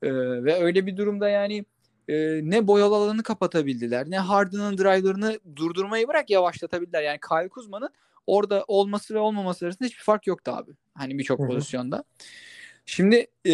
E, 0.02 0.14
ve 0.44 0.62
öyle 0.62 0.86
bir 0.86 0.96
durumda 0.96 1.28
yani 1.28 1.64
e, 2.08 2.40
ne 2.42 2.66
boyalı 2.66 2.94
alanı 2.94 3.22
kapatabildiler 3.22 4.10
ne 4.10 4.18
Harden'ın 4.18 4.78
drive'larını 4.78 5.38
durdurmayı 5.56 6.08
bırak 6.08 6.30
yavaşlatabildiler. 6.30 7.02
Yani 7.02 7.18
Kyle 7.28 7.48
Kuzma'nın 7.48 7.90
orada 8.26 8.64
olması 8.68 9.14
ve 9.14 9.18
olmaması 9.18 9.64
arasında 9.64 9.88
hiçbir 9.88 10.02
fark 10.02 10.26
yoktu 10.26 10.52
abi. 10.54 10.72
Hani 10.94 11.18
birçok 11.18 11.46
pozisyonda. 11.46 12.04
Şimdi 12.86 13.26
e, 13.44 13.52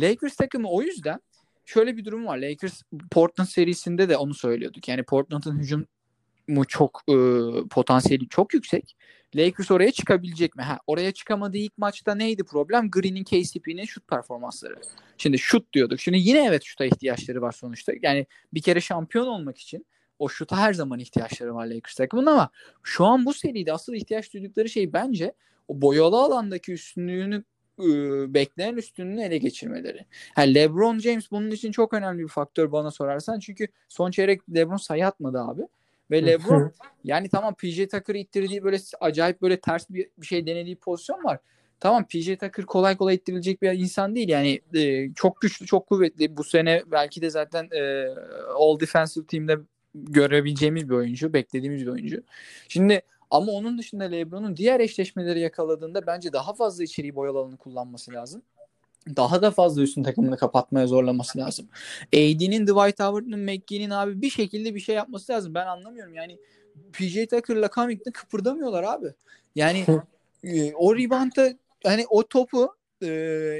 Lakers 0.00 0.36
takımı 0.36 0.68
o 0.68 0.82
yüzden 0.82 1.20
şöyle 1.64 1.96
bir 1.96 2.04
durum 2.04 2.26
var. 2.26 2.38
Lakers 2.38 2.82
Portland 3.10 3.48
serisinde 3.48 4.08
de 4.08 4.16
onu 4.16 4.34
söylüyorduk. 4.34 4.88
Yani 4.88 5.02
Portland'ın 5.02 5.58
hücum 5.58 5.86
mu 6.48 6.64
çok 6.64 7.02
e, 7.08 7.14
potansiyeli 7.70 8.28
çok 8.28 8.54
yüksek. 8.54 8.96
Lakers 9.36 9.70
oraya 9.70 9.92
çıkabilecek 9.92 10.56
mi? 10.56 10.62
Ha, 10.62 10.78
oraya 10.86 11.12
çıkamadığı 11.12 11.56
ilk 11.56 11.78
maçta 11.78 12.14
neydi 12.14 12.44
problem? 12.44 12.90
Green'in 12.90 13.24
KCP'nin 13.24 13.84
şut 13.84 14.08
performansları. 14.08 14.74
Şimdi 15.18 15.38
şut 15.38 15.72
diyorduk. 15.72 16.00
Şimdi 16.00 16.18
yine 16.18 16.46
evet 16.46 16.62
şuta 16.64 16.84
ihtiyaçları 16.84 17.42
var 17.42 17.52
sonuçta. 17.52 17.92
Yani 18.02 18.26
bir 18.54 18.62
kere 18.62 18.80
şampiyon 18.80 19.26
olmak 19.26 19.58
için 19.58 19.86
o 20.18 20.28
şuta 20.28 20.56
her 20.56 20.72
zaman 20.72 20.98
ihtiyaçları 20.98 21.54
var 21.54 21.66
Lakers 21.66 21.94
takımının 21.94 22.26
ama 22.26 22.50
şu 22.82 23.04
an 23.04 23.26
bu 23.26 23.34
seride 23.34 23.72
asıl 23.72 23.94
ihtiyaç 23.94 24.34
duydukları 24.34 24.68
şey 24.68 24.92
bence 24.92 25.32
o 25.68 25.82
boyalı 25.82 26.16
alandaki 26.16 26.72
üstünlüğünü 26.72 27.44
e, 27.80 27.84
beklenen 28.34 28.76
üstünlüğünü 28.76 29.22
ele 29.22 29.38
geçirmeleri. 29.38 30.04
Yani 30.38 30.54
LeBron 30.54 30.98
James 30.98 31.30
bunun 31.30 31.50
için 31.50 31.72
çok 31.72 31.94
önemli 31.94 32.22
bir 32.22 32.28
faktör 32.28 32.72
bana 32.72 32.90
sorarsan. 32.90 33.38
Çünkü 33.38 33.68
son 33.88 34.10
çeyrek 34.10 34.54
LeBron 34.54 34.76
sayı 34.76 35.06
atmadı 35.06 35.40
abi. 35.40 35.62
Ve 36.10 36.26
LeBron 36.26 36.72
yani 37.04 37.28
tamam 37.28 37.54
PJ 37.54 37.76
Tucker'ı 37.76 38.18
ittirdiği 38.18 38.64
böyle 38.64 38.76
acayip 39.00 39.42
böyle 39.42 39.60
ters 39.60 39.90
bir, 39.90 40.08
bir 40.18 40.26
şey 40.26 40.46
denediği 40.46 40.76
pozisyon 40.76 41.24
var. 41.24 41.38
Tamam 41.80 42.06
PJ 42.06 42.26
Tucker 42.26 42.66
kolay 42.66 42.96
kolay 42.96 43.14
ittirilecek 43.14 43.62
bir 43.62 43.72
insan 43.72 44.14
değil. 44.14 44.28
Yani 44.28 44.60
e, 44.74 45.12
çok 45.14 45.40
güçlü, 45.40 45.66
çok 45.66 45.86
kuvvetli. 45.86 46.36
Bu 46.36 46.44
sene 46.44 46.82
belki 46.86 47.22
de 47.22 47.30
zaten 47.30 47.68
e, 47.72 48.06
All 48.54 48.80
Defensive 48.80 49.26
Team'de 49.26 49.58
görebileceğimiz 49.94 50.88
bir 50.88 50.94
oyuncu, 50.94 51.32
beklediğimiz 51.32 51.82
bir 51.82 51.90
oyuncu. 51.90 52.22
Şimdi 52.68 53.02
ama 53.30 53.52
onun 53.52 53.78
dışında 53.78 54.04
LeBron'un 54.04 54.56
diğer 54.56 54.80
eşleşmeleri 54.80 55.40
yakaladığında 55.40 56.06
bence 56.06 56.32
daha 56.32 56.54
fazla 56.54 56.84
içeriği 56.84 57.14
boyalı 57.14 57.38
alanı 57.38 57.56
kullanması 57.56 58.12
lazım 58.12 58.42
daha 59.16 59.42
da 59.42 59.50
fazla 59.50 59.82
üstün 59.82 60.02
takımını 60.02 60.36
kapatmaya 60.36 60.86
zorlaması 60.86 61.38
lazım. 61.38 61.68
AD'nin, 62.08 62.66
Dwight 62.66 63.00
Howard'ın, 63.00 63.40
McGee'nin 63.40 63.90
abi 63.90 64.22
bir 64.22 64.30
şekilde 64.30 64.74
bir 64.74 64.80
şey 64.80 64.94
yapması 64.94 65.32
lazım. 65.32 65.54
Ben 65.54 65.66
anlamıyorum. 65.66 66.14
Yani 66.14 66.38
PJ 66.92 67.14
Tucker'la 67.14 67.70
Covington 67.74 68.10
kıpırdamıyorlar 68.12 68.82
abi. 68.82 69.14
Yani 69.54 69.84
e, 70.44 70.74
o 70.74 70.96
rebound'a 70.96 71.52
hani 71.84 72.06
o 72.08 72.28
topu 72.28 72.76
e, 73.02 73.06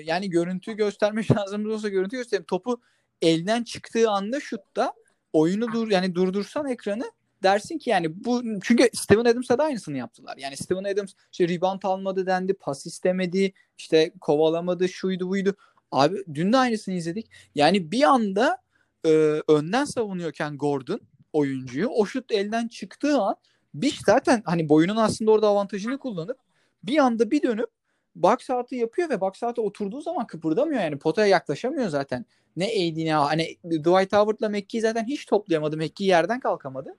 yani 0.04 0.30
görüntü 0.30 0.72
gösterme 0.72 1.22
şansımız 1.34 1.74
olsa 1.74 1.88
görüntü 1.88 2.16
göstereyim. 2.16 2.46
Topu 2.46 2.80
elden 3.22 3.64
çıktığı 3.64 4.10
anda 4.10 4.40
şutta 4.40 4.92
oyunu 5.32 5.72
dur 5.72 5.90
yani 5.90 6.14
durdursan 6.14 6.68
ekranı 6.68 7.12
dersin 7.42 7.78
ki 7.78 7.90
yani 7.90 8.24
bu 8.24 8.42
çünkü 8.62 8.88
Steven 8.92 9.24
Adams'a 9.24 9.58
da 9.58 9.64
aynısını 9.64 9.96
yaptılar. 9.96 10.36
Yani 10.36 10.56
Steven 10.56 10.84
Adams 10.84 11.12
işte 11.32 11.48
rebound 11.48 11.82
almadı 11.82 12.26
dendi, 12.26 12.54
pas 12.54 12.86
istemedi, 12.86 13.52
işte 13.78 14.12
kovalamadı, 14.20 14.88
şuydu 14.88 15.28
buydu. 15.28 15.54
Abi 15.92 16.24
dün 16.34 16.52
de 16.52 16.56
aynısını 16.56 16.94
izledik. 16.94 17.30
Yani 17.54 17.92
bir 17.92 18.02
anda 18.02 18.58
e, 19.04 19.08
önden 19.48 19.84
savunuyorken 19.84 20.58
Gordon 20.58 21.00
oyuncuyu 21.32 21.88
o 21.88 22.06
şut 22.06 22.32
elden 22.32 22.68
çıktığı 22.68 23.18
an 23.18 23.36
bir 23.74 23.98
zaten 24.06 24.42
hani 24.44 24.68
boyunun 24.68 24.96
aslında 24.96 25.30
orada 25.30 25.48
avantajını 25.48 25.98
kullanıp 25.98 26.38
bir 26.82 26.98
anda 26.98 27.30
bir 27.30 27.42
dönüp 27.42 27.70
box 28.16 28.50
out'ı 28.50 28.74
yapıyor 28.74 29.10
ve 29.10 29.20
box 29.20 29.42
out'a 29.42 29.62
oturduğu 29.62 30.00
zaman 30.00 30.26
kıpırdamıyor 30.26 30.80
yani 30.80 30.98
potaya 30.98 31.26
yaklaşamıyor 31.26 31.88
zaten. 31.88 32.26
Ne 32.56 32.66
AD 32.66 33.04
ne 33.04 33.12
hani 33.12 33.56
Dwight 33.64 34.12
Howard'la 34.12 34.48
McKee 34.48 34.80
zaten 34.80 35.04
hiç 35.04 35.26
toplayamadı. 35.26 35.76
McKee 35.76 36.06
yerden 36.06 36.40
kalkamadı. 36.40 36.96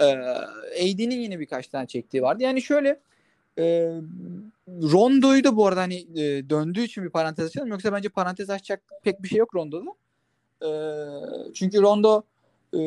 Ee, 0.00 0.04
AD'nin 0.04 1.20
yine 1.20 1.40
birkaç 1.40 1.68
tane 1.68 1.86
çektiği 1.86 2.22
vardı. 2.22 2.42
Yani 2.42 2.62
şöyle 2.62 3.00
e, 3.58 3.92
Rondo'yu 4.68 5.44
da 5.44 5.56
bu 5.56 5.66
arada 5.66 5.80
hani 5.80 6.20
e, 6.20 6.50
döndüğü 6.50 6.82
için 6.82 7.04
bir 7.04 7.10
parantez 7.10 7.46
açalım. 7.46 7.68
Yoksa 7.68 7.92
bence 7.92 8.08
parantez 8.08 8.50
açacak 8.50 8.82
pek 9.02 9.22
bir 9.22 9.28
şey 9.28 9.38
yok 9.38 9.54
Rondo'da. 9.54 9.90
E, 10.62 10.70
çünkü 11.54 11.82
Rondo 11.82 12.22
e, 12.74 12.78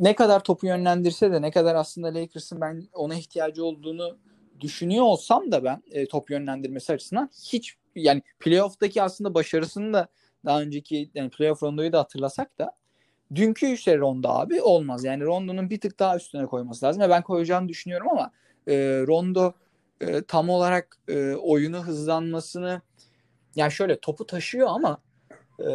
ne 0.00 0.14
kadar 0.14 0.44
topu 0.44 0.66
yönlendirse 0.66 1.32
de 1.32 1.42
ne 1.42 1.50
kadar 1.50 1.74
aslında 1.74 2.14
Lakers'ın 2.14 2.60
ben 2.60 2.88
ona 2.92 3.14
ihtiyacı 3.14 3.64
olduğunu 3.64 4.18
düşünüyor 4.60 5.04
olsam 5.04 5.52
da 5.52 5.64
ben 5.64 5.82
e, 5.90 6.06
top 6.06 6.30
yönlendirmesi 6.30 6.92
açısından 6.92 7.30
hiç 7.52 7.74
yani 7.94 8.22
playoff'taki 8.40 9.02
aslında 9.02 9.34
başarısını 9.34 9.92
da 9.92 10.08
daha 10.44 10.62
önceki 10.62 11.10
yani 11.14 11.30
playoff 11.30 11.62
Rondo'yu 11.62 11.92
da 11.92 11.98
hatırlasak 11.98 12.58
da 12.58 12.79
dünkü 13.34 13.66
işte 13.66 13.98
Rondo 13.98 14.28
abi 14.28 14.62
olmaz. 14.62 15.04
Yani 15.04 15.24
Rondo'nun 15.24 15.70
bir 15.70 15.80
tık 15.80 15.98
daha 15.98 16.16
üstüne 16.16 16.46
koyması 16.46 16.86
lazım. 16.86 17.02
Ve 17.02 17.08
ben 17.08 17.22
koyacağını 17.22 17.68
düşünüyorum 17.68 18.08
ama 18.10 18.30
e, 18.68 18.74
Rondo 19.06 19.52
e, 20.00 20.22
tam 20.22 20.48
olarak 20.48 20.98
e, 21.08 21.34
oyunu 21.34 21.84
hızlanmasını 21.84 22.82
yani 23.56 23.72
şöyle 23.72 24.00
topu 24.00 24.26
taşıyor 24.26 24.68
ama 24.70 24.98
e, 25.60 25.68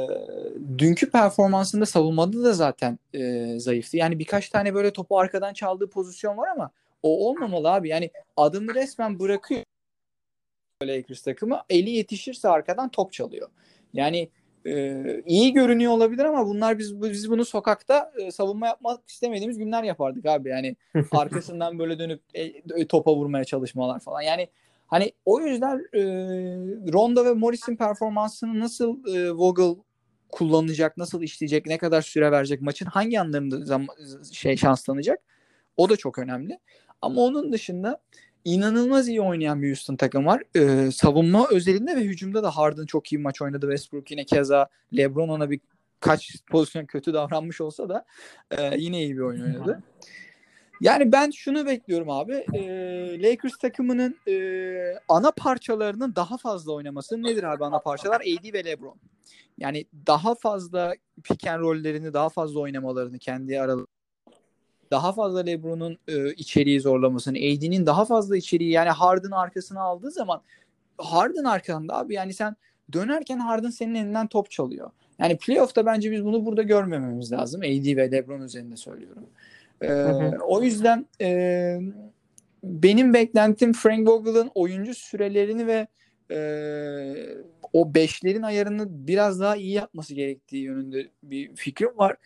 dünkü 0.77 1.11
performansında 1.11 1.85
savunmada 1.85 2.43
da 2.43 2.53
zaten 2.53 2.99
e, 3.13 3.53
zayıftı. 3.59 3.97
Yani 3.97 4.19
birkaç 4.19 4.49
tane 4.49 4.73
böyle 4.73 4.93
topu 4.93 5.19
arkadan 5.19 5.53
çaldığı 5.53 5.89
pozisyon 5.89 6.37
var 6.37 6.47
ama 6.47 6.71
o 7.03 7.29
olmamalı 7.29 7.71
abi. 7.71 7.89
Yani 7.89 8.11
adımı 8.37 8.75
resmen 8.75 9.19
bırakıyor 9.19 9.63
Lakers 10.83 11.21
takımı. 11.21 11.61
Eli 11.69 11.89
yetişirse 11.89 12.49
arkadan 12.49 12.89
top 12.89 13.13
çalıyor. 13.13 13.49
Yani 13.93 14.29
e, 14.65 15.03
iyi 15.25 15.53
görünüyor 15.53 15.91
olabilir 15.91 16.25
ama 16.25 16.47
bunlar 16.47 16.79
biz 16.79 17.01
biz 17.01 17.29
bunu 17.29 17.45
sokakta 17.45 18.11
e, 18.17 18.31
savunma 18.31 18.67
yapmak 18.67 19.09
istemediğimiz 19.09 19.57
günler 19.57 19.83
yapardık 19.83 20.25
abi. 20.25 20.49
Yani 20.49 20.75
arkasından 21.11 21.79
böyle 21.79 21.99
dönüp 21.99 22.21
e, 22.33 22.43
e, 22.43 22.87
topa 22.87 23.15
vurmaya 23.15 23.43
çalışmalar 23.43 23.99
falan. 23.99 24.21
Yani 24.21 24.47
hani 24.87 25.11
o 25.25 25.41
yüzden 25.41 25.77
e, 25.93 26.01
Rondo 26.93 27.25
ve 27.25 27.33
Morris'in 27.33 27.75
performansını 27.75 28.59
nasıl 28.59 29.15
e, 29.15 29.31
Vogel 29.31 29.75
kullanacak, 30.29 30.97
nasıl 30.97 31.21
işleyecek, 31.21 31.65
ne 31.65 31.77
kadar 31.77 32.01
süre 32.01 32.31
verecek, 32.31 32.61
maçın 32.61 32.85
hangi 32.85 33.19
anlarında 33.19 33.55
zam- 33.55 34.33
şey 34.33 34.57
şanslanacak 34.57 35.19
o 35.77 35.89
da 35.89 35.97
çok 35.97 36.19
önemli. 36.19 36.59
Ama 37.01 37.21
onun 37.21 37.51
dışında 37.51 38.01
inanılmaz 38.45 39.07
iyi 39.07 39.21
oynayan 39.21 39.61
bir 39.61 39.67
Houston 39.67 39.95
takım 39.95 40.25
var. 40.25 40.43
Ee, 40.55 40.91
savunma 40.91 41.47
özelinde 41.51 41.95
ve 41.95 42.01
hücumda 42.01 42.43
da 42.43 42.57
Harden 42.57 42.85
çok 42.85 43.13
iyi 43.13 43.19
maç 43.19 43.41
oynadı. 43.41 43.65
Westbrook 43.65 44.11
yine 44.11 44.25
keza 44.25 44.69
LeBron 44.97 45.29
ona 45.29 45.49
bir 45.49 45.59
kaç 45.99 46.35
pozisyon 46.51 46.85
kötü 46.85 47.13
davranmış 47.13 47.61
olsa 47.61 47.89
da 47.89 48.05
e, 48.51 48.77
yine 48.77 49.03
iyi 49.03 49.15
bir 49.15 49.21
oyun 49.21 49.43
oynadı. 49.43 49.83
Yani 50.81 51.11
ben 51.11 51.31
şunu 51.31 51.65
bekliyorum 51.65 52.09
abi. 52.09 52.45
E, 52.53 52.61
Lakers 53.23 53.57
takımının 53.57 54.17
e, 54.27 54.35
ana 55.09 55.31
parçalarının 55.31 56.15
daha 56.15 56.37
fazla 56.37 56.73
oynaması 56.73 57.23
nedir 57.23 57.43
abi 57.43 57.65
ana 57.65 57.79
parçalar? 57.79 58.21
AD 58.21 58.53
ve 58.53 58.65
LeBron. 58.65 58.99
Yani 59.57 59.85
daha 60.07 60.35
fazla 60.35 60.93
pick 61.23 61.47
and 61.47 61.61
roll'lerini 61.61 62.13
daha 62.13 62.29
fazla 62.29 62.59
oynamalarını 62.59 63.19
kendi 63.19 63.61
aralarında 63.61 63.94
daha 64.95 65.11
fazla 65.13 65.39
LeBron'un 65.39 65.97
e, 66.07 66.33
içeriği 66.33 66.81
zorlamasını, 66.81 67.37
AD'nin 67.37 67.85
daha 67.85 68.05
fazla 68.05 68.37
içeriği 68.37 68.71
yani 68.71 68.89
Harden 68.89 69.31
arkasına 69.31 69.81
aldığı 69.81 70.11
zaman 70.11 70.41
Harden 70.97 71.43
arkanda 71.43 71.97
abi 71.97 72.13
yani 72.13 72.33
sen 72.33 72.55
dönerken 72.93 73.39
Harden 73.39 73.69
senin 73.69 73.95
elinden 73.95 74.27
top 74.27 74.51
çalıyor. 74.51 74.91
Yani 75.19 75.37
playoff'ta 75.37 75.85
bence 75.85 76.11
biz 76.11 76.25
bunu 76.25 76.45
burada 76.45 76.61
görmememiz 76.61 77.31
lazım. 77.31 77.61
AD 77.61 77.97
ve 77.97 78.11
LeBron 78.11 78.41
üzerinde 78.41 78.75
söylüyorum. 78.75 79.25
Ee, 79.81 80.37
o 80.47 80.61
yüzden 80.61 81.05
e, 81.21 81.79
benim 82.63 83.13
beklentim 83.13 83.73
Frank 83.73 84.07
Vogel'ın 84.07 84.51
oyuncu 84.55 84.93
sürelerini 84.93 85.67
ve 85.67 85.87
e, 86.31 86.39
o 87.73 87.93
beşlerin 87.95 88.41
ayarını 88.41 89.07
biraz 89.07 89.39
daha 89.39 89.55
iyi 89.55 89.71
yapması 89.71 90.13
gerektiği 90.13 90.63
yönünde 90.63 91.09
bir 91.23 91.55
fikrim 91.55 91.97
var 91.97 92.17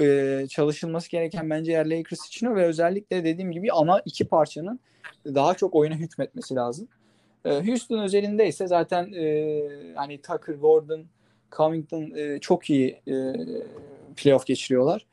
e, 0.00 0.46
çalışılması 0.48 1.10
gereken 1.10 1.50
bence 1.50 1.72
yer 1.72 1.90
Lakers 1.90 2.26
için 2.26 2.54
ve 2.54 2.64
özellikle 2.64 3.24
dediğim 3.24 3.52
gibi 3.52 3.72
ana 3.72 4.02
iki 4.04 4.24
parçanın 4.24 4.80
daha 5.26 5.54
çok 5.54 5.74
oyuna 5.74 5.94
hükmetmesi 5.94 6.54
lazım. 6.54 6.88
E, 7.44 7.50
Houston 7.50 7.98
özelinde 7.98 8.48
ise 8.48 8.66
zaten 8.66 9.12
e, 9.12 9.62
hani 9.94 10.18
Tucker, 10.22 10.54
Gordon, 10.54 11.04
Covington 11.56 12.10
e, 12.16 12.38
çok 12.40 12.70
iyi 12.70 13.00
e, 13.08 13.32
playoff 14.16 14.46
geçiriyorlar. 14.46 15.06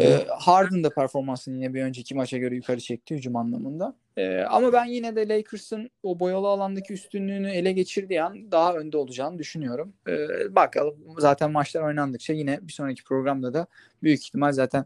E, 0.00 0.26
Harden 0.38 0.84
da 0.84 0.90
performansını 0.90 1.54
yine 1.54 1.74
bir 1.74 1.82
önceki 1.82 2.14
maça 2.14 2.38
göre 2.38 2.54
yukarı 2.54 2.80
çekti 2.80 3.14
hücum 3.14 3.36
anlamında. 3.36 3.94
E, 4.16 4.40
ama 4.40 4.72
ben 4.72 4.84
yine 4.84 5.16
de 5.16 5.28
Lakers'ın 5.28 5.90
o 6.02 6.20
boyalı 6.20 6.48
alandaki 6.48 6.92
üstünlüğünü 6.92 7.50
ele 7.50 7.72
geçirdiği 7.72 8.22
an 8.22 8.52
daha 8.52 8.74
önde 8.74 8.96
olacağını 8.96 9.38
düşünüyorum. 9.38 9.92
E, 10.08 10.14
bakalım 10.54 10.96
zaten 11.18 11.50
maçlar 11.50 11.82
oynandıkça 11.82 12.32
yine 12.32 12.58
bir 12.62 12.72
sonraki 12.72 13.04
programda 13.04 13.54
da 13.54 13.66
büyük 14.02 14.20
ihtimal 14.20 14.52
zaten 14.52 14.84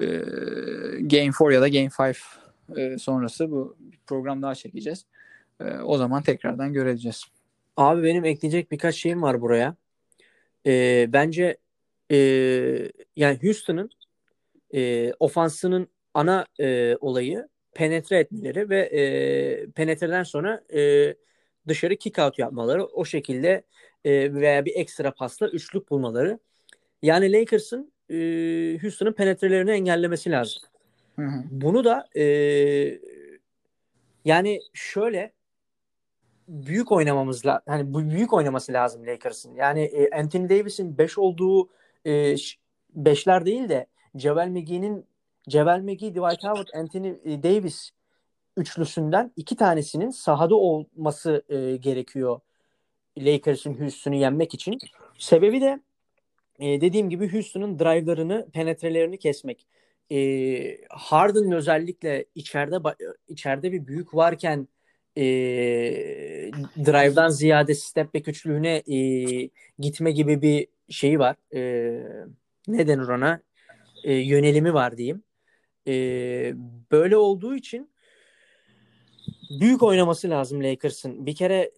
e, 0.00 0.06
Game 1.00 1.30
4 1.40 1.52
ya 1.52 1.60
da 1.60 1.68
Game 1.68 1.90
5 2.00 2.18
e, 2.76 2.98
sonrası 2.98 3.50
bu 3.50 3.76
program 4.06 4.42
daha 4.42 4.54
çekeceğiz. 4.54 5.06
E, 5.60 5.64
o 5.64 5.96
zaman 5.96 6.22
tekrardan 6.22 6.72
göreceğiz. 6.72 7.24
Abi 7.76 8.02
benim 8.02 8.24
ekleyecek 8.24 8.70
birkaç 8.70 8.94
şeyim 8.94 9.22
var 9.22 9.40
buraya. 9.40 9.76
E, 10.66 11.06
bence 11.12 11.56
e, 12.10 12.16
yani 13.16 13.38
Houston'ın 13.42 13.90
e, 14.74 15.12
ofansının 15.20 15.88
ana 16.14 16.46
e, 16.60 16.96
olayı 17.00 17.48
penetre 17.74 18.18
etmeleri 18.18 18.70
ve 18.70 18.80
e, 18.80 19.70
penetreden 19.70 20.22
sonra 20.22 20.64
e, 20.74 21.14
dışarı 21.68 21.96
kick 21.96 22.18
out 22.18 22.38
yapmaları 22.38 22.84
o 22.84 23.04
şekilde 23.04 23.64
e, 24.04 24.34
veya 24.34 24.64
bir 24.64 24.72
ekstra 24.76 25.14
pasla 25.14 25.48
üçlük 25.48 25.90
bulmaları. 25.90 26.38
Yani 27.02 27.32
Lakers'ın 27.32 27.92
e, 28.10 28.14
Houston'ın 28.82 29.12
penetrelerini 29.12 29.70
engellemesi 29.70 30.30
lazım. 30.30 30.62
Hı 31.16 31.22
hı. 31.22 31.42
Bunu 31.50 31.84
da 31.84 32.08
e, 32.16 32.24
yani 34.24 34.60
şöyle 34.72 35.32
büyük 36.48 36.92
oynamamız 36.92 37.46
lazım. 37.46 37.62
Hani 37.66 37.94
bu 37.94 38.10
büyük 38.10 38.32
oynaması 38.32 38.72
lazım 38.72 39.06
Lakers'ın. 39.06 39.54
Yani 39.54 39.82
e, 39.82 40.18
Anthony 40.18 40.48
Davis'in 40.48 40.98
5 40.98 41.18
olduğu 41.18 41.68
5'ler 42.96 43.42
e, 43.42 43.46
değil 43.46 43.68
de 43.68 43.86
Javel 44.14 44.48
McGee'nin 44.48 45.06
Javel 45.48 45.80
McGee, 45.80 46.10
Dwight 46.10 46.44
Howard, 46.44 46.68
Anthony 46.74 47.08
e, 47.24 47.42
Davis 47.42 47.90
üçlüsünden 48.56 49.32
iki 49.36 49.56
tanesinin 49.56 50.10
sahada 50.10 50.54
olması 50.54 51.44
e, 51.48 51.76
gerekiyor 51.76 52.40
Lakers'ın 53.18 53.80
Houston'u 53.80 54.14
yenmek 54.14 54.54
için. 54.54 54.78
Sebebi 55.18 55.60
de 55.60 55.80
e, 56.58 56.80
dediğim 56.80 57.10
gibi 57.10 57.32
Houston'un 57.32 57.78
drive'larını, 57.78 58.50
penetrelerini 58.52 59.18
kesmek. 59.18 59.66
E, 60.12 60.86
Harden 60.88 61.52
özellikle 61.52 62.24
içeride 62.34 62.76
içeride 63.28 63.72
bir 63.72 63.86
büyük 63.86 64.14
varken 64.14 64.68
e, 65.16 65.22
drive'dan 66.76 67.28
ziyade 67.28 67.74
step 67.74 68.14
back 68.14 68.28
üçlüğüne 68.28 68.82
e, 68.86 68.96
gitme 69.78 70.10
gibi 70.10 70.42
bir 70.42 70.66
şeyi 70.88 71.18
var. 71.18 71.36
E, 71.54 71.60
ne 72.68 72.86
denir 72.86 73.08
ona? 73.08 73.40
E, 74.04 74.14
yönelimi 74.14 74.74
var 74.74 74.96
diyeyim. 74.96 75.22
E, 75.86 75.92
böyle 76.92 77.16
olduğu 77.16 77.56
için 77.56 77.90
büyük 79.60 79.82
oynaması 79.82 80.30
lazım 80.30 80.62
Lakers'ın. 80.62 81.26
Bir 81.26 81.34
kere 81.34 81.70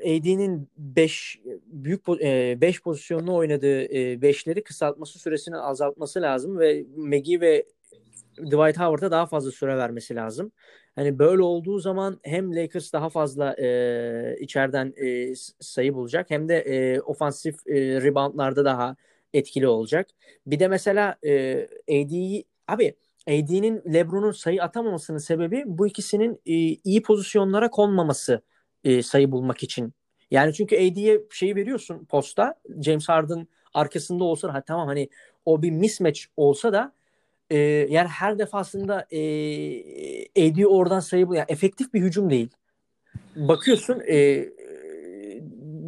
AD'nin 0.00 0.68
5 0.76 1.40
büyük 1.66 2.06
5 2.08 2.76
e, 2.76 2.80
pozisyonlu 2.80 3.34
oynadığı 3.34 3.84
5'leri 3.84 4.58
e, 4.58 4.62
kısaltması 4.62 5.18
süresini 5.18 5.56
azaltması 5.56 6.22
lazım 6.22 6.58
ve 6.58 6.84
Megi 6.96 7.40
ve 7.40 7.66
Dwight 8.38 8.78
Howard'a 8.78 9.10
daha 9.10 9.26
fazla 9.26 9.50
süre 9.50 9.76
vermesi 9.76 10.14
lazım. 10.14 10.52
Hani 10.94 11.18
böyle 11.18 11.42
olduğu 11.42 11.78
zaman 11.78 12.20
hem 12.22 12.56
Lakers 12.56 12.92
daha 12.92 13.08
fazla 13.10 13.54
e, 13.58 14.36
içeriden 14.40 14.94
e, 14.96 15.34
sayı 15.60 15.94
bulacak 15.94 16.30
hem 16.30 16.48
de 16.48 16.58
e, 16.58 17.00
ofansif 17.00 17.54
e, 17.66 18.02
reboundlarda 18.02 18.64
daha 18.64 18.96
etkili 19.34 19.68
olacak. 19.68 20.08
Bir 20.46 20.60
de 20.60 20.68
mesela 20.68 21.16
e, 21.26 21.62
AD'yi 21.88 22.44
abi 22.68 22.94
AD'nin 23.28 23.82
LeBron'un 23.94 24.32
sayı 24.32 24.62
atamamasının 24.62 25.18
sebebi 25.18 25.62
bu 25.66 25.86
ikisinin 25.86 26.40
e, 26.46 26.52
iyi 26.84 27.02
pozisyonlara 27.02 27.70
konmaması 27.70 28.42
e, 28.84 29.02
sayı 29.02 29.32
bulmak 29.32 29.62
için. 29.62 29.94
Yani 30.30 30.54
çünkü 30.54 30.76
AD'ye 30.76 31.20
şeyi 31.30 31.56
veriyorsun 31.56 32.04
posta 32.04 32.54
James 32.84 33.08
Harden 33.08 33.48
arkasında 33.74 34.24
olsa 34.24 34.54
ha 34.54 34.60
tamam 34.60 34.86
hani 34.86 35.08
o 35.44 35.62
bir 35.62 35.70
mismatch 35.70 36.20
olsa 36.36 36.72
da 36.72 36.92
e, 37.50 37.56
yani 37.90 38.08
her 38.08 38.38
defasında 38.38 39.06
e, 39.10 39.20
AD 40.48 40.64
oradan 40.64 41.00
sayı 41.00 41.28
bul 41.28 41.34
yani 41.34 41.46
efektif 41.48 41.94
bir 41.94 42.00
hücum 42.00 42.30
değil. 42.30 42.50
Bakıyorsun 43.36 44.00
e, 44.08 44.48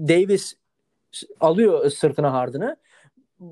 Davis 0.09 0.55
alıyor 1.41 1.91
sırtına 1.91 2.33
Harden'ı 2.33 2.77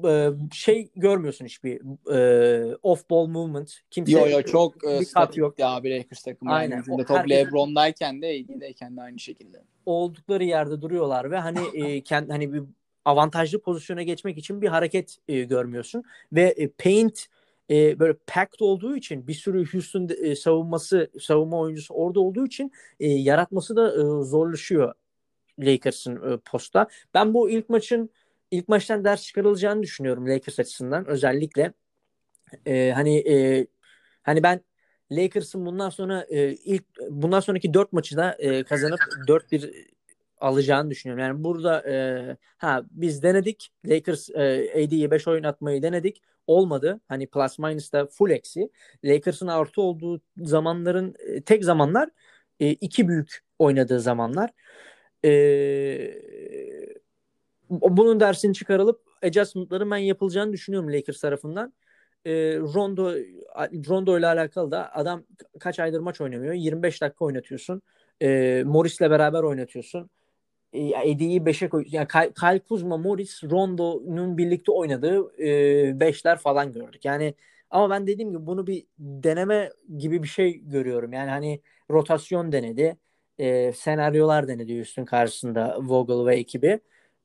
e, 0.09 0.31
şey 0.53 0.89
görmüyorsun 0.97 1.45
hiçbir 1.45 1.81
e, 2.15 2.77
off 2.83 3.11
ball 3.11 3.27
movement. 3.27 3.81
Kimse 3.91 4.13
yo 4.13 4.29
yo 4.29 4.43
çok 4.43 4.85
e, 4.85 5.01
bir 5.01 5.13
kat 5.13 5.37
yok. 5.37 5.59
Ya 5.59 5.85
bir 5.85 5.99
Lakers 5.99 6.23
takımı. 6.23 6.53
Aynen. 6.53 6.85
Yani. 6.89 7.05
top 7.07 7.17
herkes... 7.17 7.31
LeBron'dayken 7.31 8.23
de 8.23 8.27
AD'deyken 8.27 8.97
de 8.97 9.01
aynı 9.03 9.19
şekilde. 9.19 9.63
Oldukları 9.87 10.45
yerde 10.45 10.83
duruyorlar 10.83 11.31
ve 11.31 11.39
hani 11.39 11.59
e, 11.75 12.01
kendi 12.01 12.33
hani 12.33 12.53
bir 12.53 12.63
avantajlı 13.05 13.61
pozisyona 13.61 14.03
geçmek 14.03 14.39
için 14.39 14.63
bir 14.63 14.69
hareket 14.69 15.17
e, 15.29 15.43
görmüyorsun 15.43 16.03
ve 16.33 16.55
e, 16.57 16.69
paint 16.69 17.27
e, 17.71 17.99
böyle 17.99 18.15
packed 18.27 18.61
olduğu 18.61 18.97
için 18.97 19.27
bir 19.27 19.35
sürü 19.35 19.73
Houston 19.73 20.09
e, 20.23 20.37
savunması 20.37 21.11
savunma 21.21 21.59
oyuncusu 21.59 21.95
orada 21.95 22.21
olduğu 22.21 22.47
için 22.47 22.73
e, 23.01 23.09
yaratması 23.09 23.77
da 23.77 23.93
e, 23.95 24.25
zorlaşıyor 24.25 24.95
Lakers'ın 25.59 26.33
e, 26.33 26.37
posta. 26.37 26.87
Ben 27.15 27.35
bu 27.35 27.51
ilk 27.51 27.69
maçın 27.69 28.11
ilk 28.51 28.69
maçtan 28.69 29.05
ders 29.05 29.23
çıkarılacağını 29.23 29.83
düşünüyorum 29.83 30.29
Lakers 30.29 30.59
açısından 30.59 31.07
özellikle. 31.07 31.73
E, 32.67 32.93
hani 32.95 33.19
e, 33.19 33.67
hani 34.23 34.43
ben 34.43 34.61
Lakers'ın 35.13 35.67
bundan 35.67 35.91
sonra 35.91 36.27
e, 36.29 36.53
ilk 36.53 36.85
bundan 37.11 37.41
sonraki 37.41 37.75
dört 37.75 37.93
maçı 37.93 38.17
da 38.17 38.37
e, 38.39 38.65
kazanıp 38.65 39.01
4-1 39.29 39.91
alacağını 40.41 40.91
düşünüyorum. 40.91 41.25
Yani 41.25 41.45
burada 41.45 41.91
e, 41.91 42.37
ha 42.59 42.83
biz 42.91 43.23
denedik. 43.23 43.73
Lakers 43.87 44.31
e, 44.31 44.73
AD'ye 44.75 45.11
5 45.11 45.29
oynatmayı 45.29 45.83
denedik. 45.83 46.23
Olmadı. 46.47 47.01
Hani 47.09 47.27
plus 47.27 47.59
minus 47.59 47.93
da 47.93 48.07
full 48.07 48.31
eksi. 48.31 48.71
Lakers'ın 49.05 49.47
artı 49.47 49.83
olduğu 49.83 50.21
zamanların 50.37 51.15
e, 51.19 51.43
tek 51.43 51.65
zamanlar 51.65 52.09
e, 52.61 52.71
iki 52.71 53.09
büyük 53.09 53.41
oynadığı 53.59 54.01
zamanlar. 54.01 54.51
E, 55.25 55.31
bunun 57.71 58.21
dersini 58.21 58.55
çıkarılıp 58.55 59.01
adjustment'ların 59.23 59.91
ben 59.91 59.97
yapılacağını 59.97 60.53
düşünüyorum 60.53 60.93
Lakers 60.93 61.21
tarafından. 61.21 61.73
E, 62.25 62.33
Rondo 62.59 63.15
Rondo 63.89 64.19
ile 64.19 64.27
alakalı 64.27 64.71
da 64.71 64.95
adam 64.95 65.25
kaç 65.61 65.79
aydır 65.81 66.01
maç 66.01 66.21
oynamıyor. 66.21 66.55
25 66.55 67.03
dakika 67.03 67.25
oynatıyorsun. 67.25 67.83
E, 68.23 68.63
Morris'le 68.67 69.01
beraber 69.01 69.43
oynatıyorsun. 69.43 70.11
E, 70.73 71.11
Eddie'yi 71.11 71.41
5'e 71.41 71.69
koy. 71.69 71.85
Yani 71.89 72.09
Kyle 72.41 72.59
Kuzma, 72.59 72.97
Morris, 72.97 73.45
Rondo'nun 73.45 74.39
birlikte 74.39 74.73
oynadığı 74.73 75.17
5'ler 76.01 76.35
e, 76.35 76.37
falan 76.37 76.73
gördük. 76.73 77.05
Yani 77.05 77.35
ama 77.71 77.91
ben 77.91 78.07
dediğim 78.07 78.31
gibi 78.31 78.47
bunu 78.47 78.67
bir 78.67 78.87
deneme 78.99 79.71
gibi 79.99 80.23
bir 80.23 80.29
şey 80.29 80.61
görüyorum. 80.65 81.13
Yani 81.13 81.31
hani 81.31 81.61
rotasyon 81.91 82.53
denedi. 82.53 82.97
E, 83.39 83.73
senaryolar 83.73 84.49
denedi 84.49 84.73
üstün 84.79 85.05
karşısında 85.05 85.79
Vogel 85.81 86.27
ve 86.27 86.37
ekibi 86.37 86.81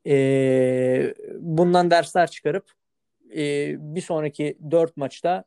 e, 0.07 1.13
bundan 1.39 1.91
dersler 1.91 2.31
çıkarıp 2.31 2.71
e, 3.35 3.75
bir 3.95 4.01
sonraki 4.01 4.57
dört 4.71 4.97
maçta 4.97 5.43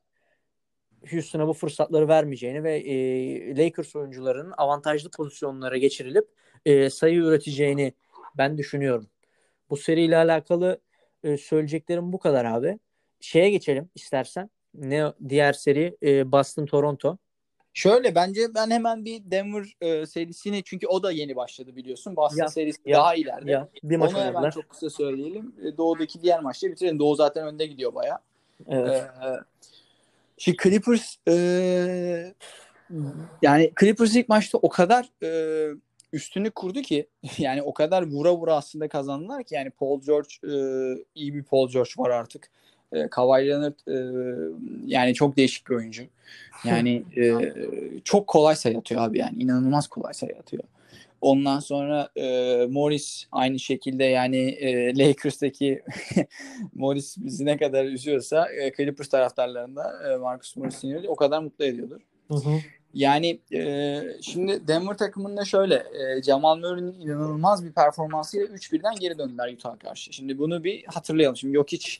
Houston'a 1.10 1.48
bu 1.48 1.52
fırsatları 1.52 2.08
vermeyeceğini 2.08 2.64
ve 2.64 2.76
e, 2.78 3.56
Lakers 3.56 3.96
oyuncularının 3.96 4.54
avantajlı 4.56 5.10
pozisyonlara 5.10 5.76
geçirilip 5.76 6.28
e, 6.66 6.90
sayı 6.90 7.16
üreteceğini 7.16 7.92
ben 8.38 8.58
düşünüyorum. 8.58 9.06
Bu 9.70 9.76
seriyle 9.76 10.16
alakalı 10.16 10.80
e, 11.22 11.36
söyleyeceklerim 11.36 12.12
bu 12.12 12.18
kadar 12.18 12.44
abi. 12.44 12.78
Şeye 13.20 13.50
geçelim 13.50 13.90
istersen. 13.94 14.50
Ne 14.74 15.12
diğer 15.28 15.52
seri 15.52 15.96
e, 16.02 16.32
Boston 16.32 16.66
Toronto. 16.66 17.18
Şöyle 17.74 18.14
bence 18.14 18.54
ben 18.54 18.70
hemen 18.70 19.04
bir 19.04 19.22
Denver 19.30 19.76
e, 19.80 20.06
serisini 20.06 20.62
çünkü 20.64 20.86
o 20.86 21.02
da 21.02 21.12
yeni 21.12 21.36
başladı 21.36 21.76
biliyorsun. 21.76 22.16
Boston 22.16 22.38
ya, 22.38 22.48
serisi 22.48 22.80
ya, 22.86 22.98
daha 22.98 23.14
ileride. 23.14 23.50
Ya, 23.50 23.68
bir 23.82 23.96
maç 23.96 24.14
Onu 24.14 24.24
hemen 24.24 24.50
çok 24.50 24.68
kısa 24.68 24.90
söyleyelim. 24.90 25.54
E, 25.64 25.76
Doğu'daki 25.76 26.22
diğer 26.22 26.40
maçta 26.40 26.68
bitirelim. 26.68 26.98
Doğu 26.98 27.14
zaten 27.14 27.46
önde 27.46 27.66
gidiyor 27.66 27.94
baya. 27.94 28.20
Evet. 28.68 29.02
E, 29.02 29.28
şimdi 30.38 30.58
Clippers 30.62 31.16
e, 31.28 32.34
yani 33.42 33.72
Clippers 33.80 34.16
ilk 34.16 34.28
maçta 34.28 34.58
o 34.58 34.68
kadar 34.68 35.08
e, 35.22 35.30
üstünü 36.12 36.50
kurdu 36.50 36.82
ki 36.82 37.08
yani 37.38 37.62
o 37.62 37.74
kadar 37.74 38.02
vura 38.02 38.36
vura 38.36 38.56
aslında 38.56 38.88
kazandılar 38.88 39.44
ki 39.44 39.54
yani 39.54 39.70
Paul 39.70 40.00
George 40.00 40.28
e, 40.44 40.54
iyi 41.14 41.34
bir 41.34 41.42
Paul 41.42 41.70
George 41.70 41.90
var 41.96 42.10
artık. 42.10 42.50
E, 42.92 43.08
Kawhi 43.08 43.48
Leonard 43.48 43.78
e, 43.88 43.96
yani 44.86 45.14
çok 45.14 45.36
değişik 45.36 45.70
bir 45.70 45.74
oyuncu. 45.74 46.02
Yani 46.64 47.02
e, 47.16 47.34
çok 48.04 48.26
kolay 48.26 48.56
sayı 48.56 48.78
atıyor 48.78 49.00
abi 49.00 49.18
yani. 49.18 49.42
inanılmaz 49.42 49.88
kolay 49.88 50.14
sayı 50.14 50.36
atıyor. 50.38 50.62
Ondan 51.20 51.60
sonra 51.60 52.08
e, 52.16 52.66
Morris 52.70 53.26
aynı 53.32 53.58
şekilde 53.58 54.04
yani 54.04 54.36
e, 54.36 54.98
Lakers'taki 54.98 55.82
Morris 56.74 57.16
bizi 57.18 57.46
ne 57.46 57.56
kadar 57.56 57.84
üzüyorsa 57.84 58.52
e, 58.52 58.72
Clippers 58.76 59.08
taraftarlarında 59.08 60.12
e, 60.12 60.16
Marcus 60.16 60.56
Morris'in 60.56 61.04
o 61.08 61.16
kadar 61.16 61.42
mutlu 61.42 61.64
ediyordur. 61.64 62.00
Hı 62.28 62.34
hı. 62.34 62.50
Yani 62.94 63.40
e, 63.52 64.00
şimdi 64.22 64.68
Denver 64.68 64.96
takımında 64.96 65.44
şöyle 65.44 65.74
e, 65.74 66.22
Jamal 66.22 66.56
Murray'nin 66.56 67.00
inanılmaz 67.00 67.64
bir 67.64 67.72
performansıyla 67.72 68.46
3-1'den 68.46 68.94
geri 68.94 69.18
döndüler 69.18 69.52
Utah'a 69.52 69.78
karşı. 69.78 70.12
Şimdi 70.12 70.38
bunu 70.38 70.64
bir 70.64 70.84
hatırlayalım. 70.84 71.36
Şimdi 71.36 71.54
Jokic 71.54 71.98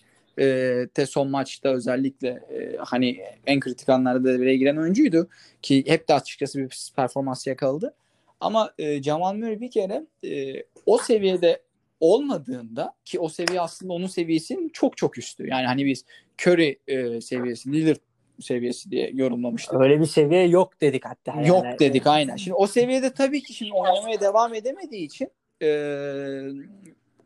te 0.95 1.07
son 1.07 1.31
maçta 1.31 1.69
özellikle 1.69 2.29
e, 2.29 2.77
hani 2.79 3.21
en 3.47 3.61
kritik 3.61 3.89
anlarda 3.89 4.25
devreye 4.25 4.57
giren 4.57 4.77
oyuncuydu 4.77 5.29
ki 5.63 5.85
hep 5.87 6.09
de 6.09 6.15
açıkçası 6.15 6.59
bir 6.59 6.93
performans 6.97 7.47
yakaladı. 7.47 7.95
Ama 8.41 8.73
e, 8.79 9.03
Jamal 9.03 9.35
Murray 9.35 9.61
bir 9.61 9.71
kere 9.71 10.07
e, 10.25 10.63
o 10.87 10.99
seviyede 10.99 11.63
olmadığında 12.01 12.95
ki 13.05 13.21
o 13.21 13.29
seviye 13.29 13.61
aslında 13.61 13.93
onun 13.93 14.07
seviyesinin 14.07 14.69
çok 14.69 14.97
çok 14.97 15.19
üstü. 15.19 15.47
Yani 15.49 15.67
hani 15.67 15.87
biz 15.87 16.05
Curry 16.43 16.79
e, 16.87 17.21
seviyesi, 17.21 17.73
Lillard 17.73 17.99
seviyesi 18.41 18.91
diye 18.91 19.11
yorumlamıştık. 19.15 19.81
Öyle 19.81 20.01
bir 20.01 20.07
seviye 20.07 20.47
yok 20.47 20.81
dedik 20.81 21.05
hatta. 21.05 21.33
Yani. 21.33 21.49
Yok 21.49 21.65
dedik 21.81 22.07
aynen. 22.07 22.37
Şimdi 22.37 22.55
o 22.55 22.67
seviyede 22.67 23.13
tabii 23.13 23.43
ki 23.43 23.55
şimdi 23.55 23.73
oynamaya 23.73 24.21
devam 24.21 24.55
edemediği 24.55 25.07
için 25.07 25.31
e, 25.63 25.69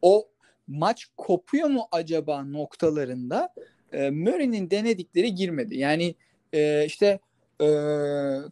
o 0.02 0.28
maç 0.72 1.06
kopuyor 1.16 1.68
mu 1.68 1.88
acaba 1.92 2.44
noktalarında 2.44 3.54
e, 3.92 4.10
Murray'nin 4.10 4.70
denedikleri 4.70 5.34
girmedi. 5.34 5.78
Yani 5.78 6.14
e, 6.52 6.84
işte 6.86 7.18
e, 7.60 7.66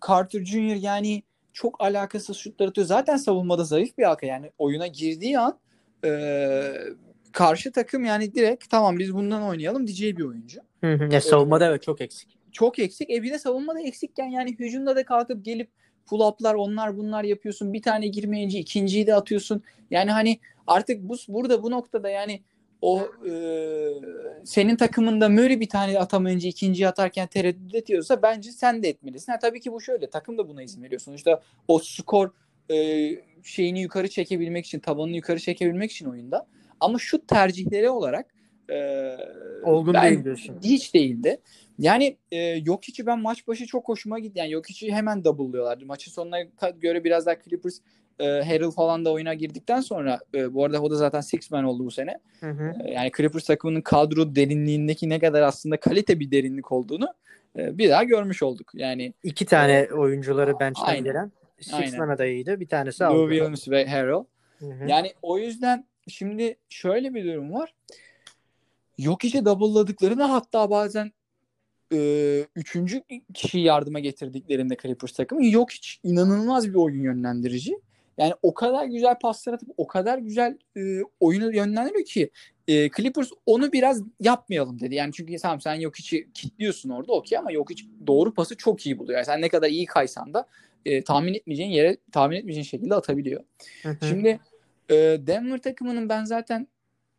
Carter 0.09 0.44
Jr. 0.44 0.74
yani 0.74 1.22
çok 1.52 1.85
alakasız 1.85 2.37
şutlar 2.37 2.68
atıyor. 2.68 2.87
Zaten 2.87 3.16
savunmada 3.16 3.64
zayıf 3.64 3.98
bir 3.98 4.02
halka. 4.02 4.26
Yani 4.26 4.50
oyuna 4.59 4.87
girdiği 4.87 5.38
an 5.38 5.59
e, 6.04 6.11
karşı 7.33 7.72
takım 7.72 8.04
yani 8.04 8.35
direkt 8.35 8.70
tamam 8.70 8.98
biz 8.98 9.14
bundan 9.14 9.42
oynayalım 9.42 9.87
diyeceği 9.87 10.16
bir 10.16 10.24
oyuncu. 10.24 10.61
Hı 10.80 10.94
hı. 10.94 11.14
Ya, 11.14 11.20
savunmada 11.20 11.66
evet 11.66 11.83
çok 11.83 12.00
eksik. 12.00 12.28
Çok 12.52 12.78
eksik. 12.78 13.11
E 13.11 13.22
bir 13.22 13.30
de 13.33 13.38
savunmada 13.38 13.80
eksikken 13.80 14.26
yani 14.26 14.56
hücumda 14.59 14.96
da 14.96 15.04
kalkıp 15.04 15.44
gelip 15.44 15.68
pull 16.06 16.20
up'lar 16.20 16.54
onlar 16.54 16.96
bunlar 16.96 17.24
yapıyorsun. 17.24 17.72
Bir 17.72 17.83
tane 17.83 18.06
girmeyince 18.06 18.59
ikinciyi 18.59 19.06
de 19.06 19.14
atıyorsun. 19.14 19.62
Yani 19.90 20.11
hani 20.11 20.40
artık 20.70 21.02
bu 21.02 21.16
burada 21.28 21.62
bu 21.62 21.70
noktada 21.70 22.11
yani 22.11 22.40
o 22.83 23.09
e, 23.28 23.33
senin 24.44 24.76
takımında 24.76 25.28
Murray 25.28 25.61
bir 25.61 25.68
tane 25.68 25.98
atamayınca 25.98 26.48
ikinciyi 26.48 26.88
atarken 26.88 27.26
tereddüt 27.26 27.74
ediyorsa 27.74 28.22
bence 28.22 28.52
sen 28.52 28.83
de 28.83 28.88
etmelisin. 28.88 29.33
Ha, 29.33 29.38
tabii 29.38 29.61
ki 29.61 29.72
bu 29.72 29.80
şöyle 29.80 30.11
takım 30.11 30.38
da 30.38 30.48
buna 30.48 30.62
izin 30.62 30.83
veriyor. 30.83 31.00
Sonuçta 31.00 31.42
o 31.68 31.78
skor 31.78 32.30
e, 32.70 33.11
şeyini 33.42 33.80
yukarı 33.80 34.09
çekebilmek 34.09 34.66
için 34.66 34.80
tabanını 34.80 35.16
yukarı 35.16 35.38
çekebilmek 35.38 35.92
için 35.92 36.06
oyunda. 36.06 36.46
Ama 36.80 36.98
şu 36.98 37.26
tercihleri 37.26 37.90
olarak 37.90 38.35
e, 38.70 39.16
olgun 39.64 39.94
ben, 39.94 40.04
değil 40.04 40.24
diyorsun. 40.24 40.56
Hiç 40.64 40.94
değildi. 40.94 41.40
Yani 41.78 42.16
e, 42.33 42.64
Jokic'i 42.64 43.06
ben 43.06 43.18
maç 43.18 43.48
başı 43.48 43.66
çok 43.66 43.88
hoşuma 43.88 44.18
gitti. 44.18 44.38
Yani 44.38 44.50
Jokic'i 44.50 44.92
hemen 44.92 45.24
double'lıyorlardı. 45.24 45.87
Maçın 45.87 46.11
sonuna 46.11 46.42
göre 46.80 47.04
biraz 47.04 47.26
daha 47.26 47.42
Clippers 47.42 47.78
e, 48.20 48.44
Harrell 48.44 48.70
falan 48.70 49.04
da 49.04 49.12
oyuna 49.12 49.35
girdikten 49.35 49.80
sonra 49.80 50.18
e, 50.35 50.54
bu 50.54 50.64
arada 50.64 50.83
o 50.83 50.90
da 50.90 50.94
zaten 50.94 51.20
six 51.20 51.50
man 51.50 51.64
oldu 51.64 51.85
bu 51.85 51.90
sene. 51.90 52.18
Hı 52.40 52.50
hı. 52.50 52.72
E, 52.85 52.90
yani 52.90 53.11
Clippers 53.16 53.44
takımının 53.44 53.80
kadro 53.80 54.35
derinliğindeki 54.35 55.09
ne 55.09 55.18
kadar 55.18 55.42
aslında 55.42 55.76
kalite 55.80 56.20
bir 56.20 56.30
derinlik 56.30 56.72
olduğunu 56.72 57.14
e, 57.59 57.78
bir 57.78 57.90
daha 57.90 58.04
görmüş 58.04 58.42
olduk. 58.42 58.70
Yani 58.74 59.14
iki 59.22 59.46
tane 59.46 59.72
e, 59.72 59.92
oyuncuları 59.92 60.61
bench'ten 60.61 61.04
gelen 61.04 61.33
six 61.61 61.98
man 61.98 62.09
adayıydı. 62.09 62.61
Bir 62.61 62.68
tanesi 62.68 63.04
Lou 63.04 63.09
aldı. 63.09 63.30
Williams 63.30 63.68
ve 63.68 63.87
Harrell. 63.87 64.24
Hı 64.59 64.66
hı. 64.66 64.88
Yani 64.88 65.12
o 65.22 65.38
yüzden 65.38 65.87
şimdi 66.09 66.56
şöyle 66.68 67.14
bir 67.14 67.24
durum 67.24 67.52
var. 67.52 67.74
Jokic'e 68.98 69.44
double'ladıklarında 69.44 70.30
hatta 70.30 70.70
bazen 70.70 71.12
e, 71.92 72.46
üçüncü 72.56 73.02
kişi 73.35 73.59
yardıma 73.59 73.98
getirdiklerinde 73.98 74.76
Clippers 74.83 75.12
takımı 75.12 75.44
Jokic 75.44 75.88
inanılmaz 76.02 76.68
bir 76.68 76.74
oyun 76.74 77.02
yönlendirici. 77.02 77.80
Yani 78.20 78.35
o 78.42 78.54
kadar 78.54 78.85
güzel 78.85 79.18
paslar 79.18 79.52
atıp 79.52 79.68
o 79.76 79.87
kadar 79.87 80.18
güzel 80.18 80.59
e, 80.76 80.80
oyunu 81.20 81.54
yönlendiriyor 81.54 82.04
ki 82.04 82.30
e, 82.68 82.90
Clippers 82.90 83.30
onu 83.46 83.72
biraz 83.72 84.02
yapmayalım 84.20 84.80
dedi. 84.80 84.94
Yani 84.94 85.12
çünkü 85.12 85.37
tamam 85.37 85.61
sen 85.61 85.80
Jokic'i 85.80 86.33
kilitliyorsun 86.35 86.90
orada 86.90 87.12
okey 87.12 87.38
ama 87.38 87.52
Jokic 87.52 87.85
doğru 88.06 88.35
pası 88.35 88.56
çok 88.56 88.87
iyi 88.87 88.98
buluyor. 88.98 89.18
Yani 89.18 89.26
sen 89.26 89.40
ne 89.40 89.48
kadar 89.48 89.68
iyi 89.68 89.87
kaysan 89.87 90.35
da 90.35 90.46
e, 90.85 91.02
tahmin 91.02 91.35
etmeyeceğin 91.35 91.70
yere 91.70 91.96
tahmin 92.12 92.37
etmeyeceğin 92.37 92.64
şekilde 92.64 92.94
atabiliyor. 92.94 93.44
Hı 93.83 93.88
hı. 93.88 94.06
Şimdi 94.09 94.40
e, 94.90 94.94
Denver 95.26 95.59
takımının 95.59 96.09
ben 96.09 96.24
zaten 96.24 96.68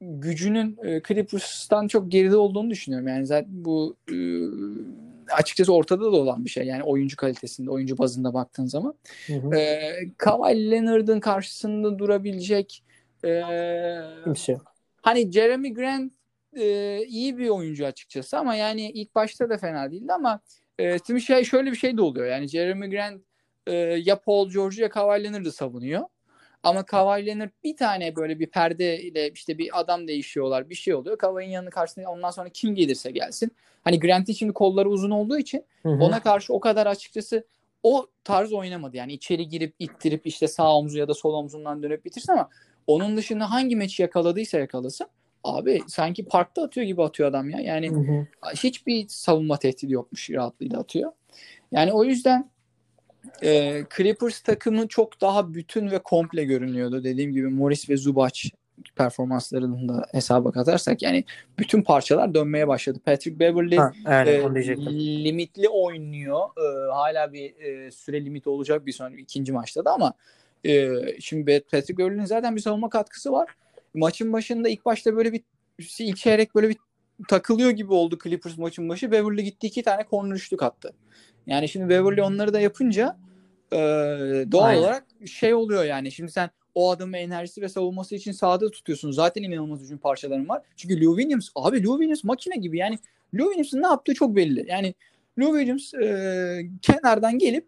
gücünün 0.02 0.78
e, 0.84 1.02
Clippers'tan 1.08 1.88
çok 1.88 2.12
geride 2.12 2.38
olduğunu 2.38 2.70
düşünüyorum. 2.70 3.08
Yani 3.08 3.26
zaten 3.26 3.66
bu 3.66 3.96
e, 4.10 4.16
açıkçası 5.34 5.74
ortada 5.74 6.04
da 6.04 6.16
olan 6.16 6.46
bir 6.46 6.50
şey. 6.50 6.66
Yani 6.66 6.84
oyuncu 6.84 7.18
kalitesinde, 7.18 7.72
oyuncu 7.72 7.98
bazında 7.98 8.34
baktığın 8.34 8.66
zaman. 8.66 8.96
Hı 9.28 9.34
hı. 9.34 9.56
E, 9.56 9.92
Kawhi 10.18 10.72
Leonard'ın 10.72 11.20
karşısında 11.20 12.00
durabilecek 12.00 12.84
e, 13.26 13.42
Kimse 14.24 14.52
yok. 14.52 14.76
hani 15.02 15.32
Jeremy 15.32 15.74
Grant 15.74 16.14
e, 16.58 16.98
iyi 17.06 17.38
bir 17.38 17.50
oyuncu 17.50 17.86
açıkçası 17.86 18.38
ama 18.38 18.56
yani 18.56 18.92
ilk 18.92 19.16
başta 19.16 19.50
da 19.50 19.58
fena 19.58 19.92
değildi 19.92 20.14
ama 20.14 20.40
e, 20.80 20.98
şimdi 21.08 21.22
şey 21.22 21.44
şöyle 21.44 21.72
bir 21.72 21.78
şey 21.78 21.98
de 21.98 22.02
oluyor. 22.02 22.26
Yani 22.26 22.48
Jeremy 22.48 22.90
Grant 22.90 23.22
e, 23.68 23.76
ya 23.76 24.20
Paul 24.20 24.50
George'u 24.50 24.82
ya 24.82 24.90
Kawhi 24.90 25.24
Leonard'ı 25.24 25.52
savunuyor. 25.52 26.02
Ama 26.64 26.84
Kawhi 26.84 27.26
Leonard 27.26 27.50
bir 27.64 27.78
tane 27.78 28.16
böyle 28.16 28.40
bir 28.40 28.48
perde 28.48 29.02
ile 29.02 29.32
işte 29.32 29.58
bir 29.58 29.80
adam 29.80 30.08
değişiyorlar 30.08 30.70
bir 30.70 30.76
şey 30.76 30.94
oluyor. 30.94 31.18
Kawhi'nin 31.18 31.52
yanına 31.52 31.70
karşısında 31.70 32.10
ondan 32.10 32.32
sonra 32.32 32.50
kim 32.50 32.76
gelirse 32.76 33.12
gelsin. 33.12 33.52
Hani 33.84 34.00
Grant'in 34.00 34.34
şimdi 34.34 34.54
kolları 34.54 34.90
uzun 34.90 35.12
olduğu 35.12 35.38
için 35.38 35.66
Hı 35.84 35.90
hı. 35.90 36.04
ona 36.04 36.20
karşı 36.20 36.54
o 36.54 36.60
kadar 36.60 36.88
açıkçası 36.88 37.46
o 37.84 38.08
tarz 38.24 38.54
oynamadı. 38.54 38.98
Yani 38.98 39.14
içeri 39.14 39.50
girip 39.50 39.76
ittirip 39.80 40.28
işte 40.28 40.48
sağ 40.48 40.76
omzu 40.76 40.98
ya 40.98 41.08
da 41.08 41.14
sol 41.14 41.34
omzundan 41.34 41.84
dönüp 41.84 42.06
bitirsin 42.06 42.32
ama 42.34 42.50
onun 42.88 43.18
dışında 43.18 43.52
hangi 43.52 43.76
maçı 43.76 44.02
yakaladıysa 44.02 44.60
yakalasın. 44.60 45.08
Abi 45.44 45.82
sanki 45.88 46.26
parkta 46.26 46.64
atıyor 46.64 46.88
gibi 46.88 47.04
atıyor 47.04 47.30
adam 47.30 47.50
ya. 47.50 47.60
Yani 47.60 47.90
Hı 47.90 47.96
hı. 47.96 48.26
hiçbir 48.56 49.08
savunma 49.08 49.58
tehdidi 49.58 49.94
yokmuş 49.94 50.30
rahatlığıyla 50.30 50.80
atıyor. 50.80 51.12
Yani 51.72 51.94
o 51.94 52.04
yüzden 52.04 52.50
e, 53.44 53.84
Clippers 53.98 54.40
takımı 54.40 54.88
çok 54.88 55.22
daha 55.22 55.54
bütün 55.54 55.92
ve 55.92 56.00
komple 56.00 56.44
görünüyordu. 56.44 57.04
Dediğim 57.04 57.32
gibi 57.32 57.48
Morris 57.48 57.90
ve 57.90 57.98
Zubac 57.98 58.50
performanslarını 58.96 59.90
da 59.90 60.06
hesaba 60.12 60.52
katarsak 60.52 61.02
yani 61.02 61.24
bütün 61.60 61.82
parçalar 61.82 62.34
dönmeye 62.34 62.68
başladı. 62.68 63.00
Patrick 63.06 63.40
Beverly 63.40 63.76
Ha, 63.76 63.92
aynen 64.06 64.56
e, 64.56 65.24
limitli 65.24 65.70
oynuyor. 65.70 66.40
E, 66.58 66.92
hala 66.92 67.34
bir 67.34 67.56
e, 67.56 67.92
süre 67.92 68.26
limiti 68.26 68.50
olacak 68.50 68.86
bir 68.86 68.92
sonraki 68.92 69.22
ikinci 69.22 69.52
maçta 69.52 69.86
da 69.86 69.92
ama 69.92 70.14
e, 70.66 70.90
şimdi 71.20 71.64
Patrick 71.72 71.98
Beverly'nin 71.98 72.26
zaten 72.26 72.56
bir 72.56 72.62
savunma 72.62 72.90
katkısı 72.90 73.32
var. 73.32 73.50
Maçın 73.94 74.34
başında 74.34 74.70
ilk 74.70 74.86
başta 74.86 75.16
böyle 75.16 75.34
bir 75.34 75.42
ilk 76.00 76.18
çeyrek 76.18 76.56
böyle 76.56 76.70
bir 76.70 76.78
takılıyor 77.28 77.70
gibi 77.70 77.94
oldu 77.94 78.18
Clippers 78.24 78.58
maçın 78.58 78.90
başı. 78.90 79.12
Beverly 79.12 79.44
gitti 79.44 79.68
iki 79.68 79.84
tane 79.84 80.06
corner 80.10 80.36
üçlük 80.36 80.64
attı. 80.64 80.94
Yani 81.52 81.70
şimdi 81.70 81.90
Beverly 81.90 82.22
onları 82.22 82.54
da 82.54 82.60
yapınca 82.60 83.18
e, 83.72 83.78
doğal 84.52 84.64
Aynen. 84.66 84.80
olarak 84.80 85.06
şey 85.26 85.54
oluyor 85.54 85.84
yani. 85.84 86.12
Şimdi 86.12 86.32
sen 86.32 86.50
o 86.76 86.92
adamın 86.92 87.14
enerjisi 87.14 87.62
ve 87.62 87.70
savunması 87.70 88.16
için 88.16 88.32
sahada 88.32 88.72
tutuyorsun. 88.72 89.12
Zaten 89.12 89.44
inanılmaz 89.44 89.82
hücum 89.82 89.98
parçaların 89.98 90.50
var. 90.50 90.62
Çünkü 90.76 91.06
Lou 91.06 91.18
Williams, 91.18 91.50
abi 91.56 91.84
Lou 91.84 91.94
Williams 91.98 92.24
makine 92.24 92.56
gibi. 92.56 92.78
Yani 92.78 93.00
Lou 93.34 93.46
Williams'ın 93.46 93.82
ne 93.82 93.88
yaptığı 93.88 94.14
çok 94.14 94.36
belli. 94.36 94.66
Yani 94.68 94.94
Lou 95.40 95.58
Williams 95.58 95.94
e, 95.94 96.70
kenardan 96.82 97.38
gelip 97.38 97.68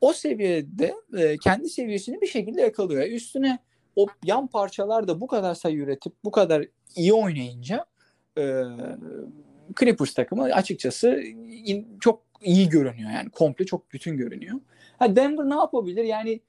o 0.00 0.12
seviyede 0.12 0.94
e, 1.18 1.38
kendi 1.38 1.68
seviyesini 1.68 2.20
bir 2.20 2.26
şekilde 2.26 2.60
yakalıyor. 2.60 3.06
Üstüne 3.06 3.58
o 3.96 4.06
yan 4.24 4.46
parçalar 4.46 5.08
da 5.08 5.20
bu 5.20 5.26
kadar 5.26 5.54
sayı 5.54 5.76
üretip 5.76 6.12
bu 6.24 6.30
kadar 6.30 6.64
iyi 6.96 7.12
oynayınca 7.12 7.86
e, 8.38 8.62
Clippers 9.80 10.14
takımı 10.14 10.42
açıkçası 10.42 11.20
in- 11.46 11.98
çok 12.00 12.31
iyi 12.44 12.68
görünüyor. 12.68 13.10
Yani 13.10 13.30
komple 13.30 13.66
çok 13.66 13.92
bütün 13.92 14.16
görünüyor. 14.16 14.60
Ha 14.98 15.16
Denver 15.16 15.44
ne 15.44 15.54
yapabilir? 15.54 16.04
Yani 16.04 16.40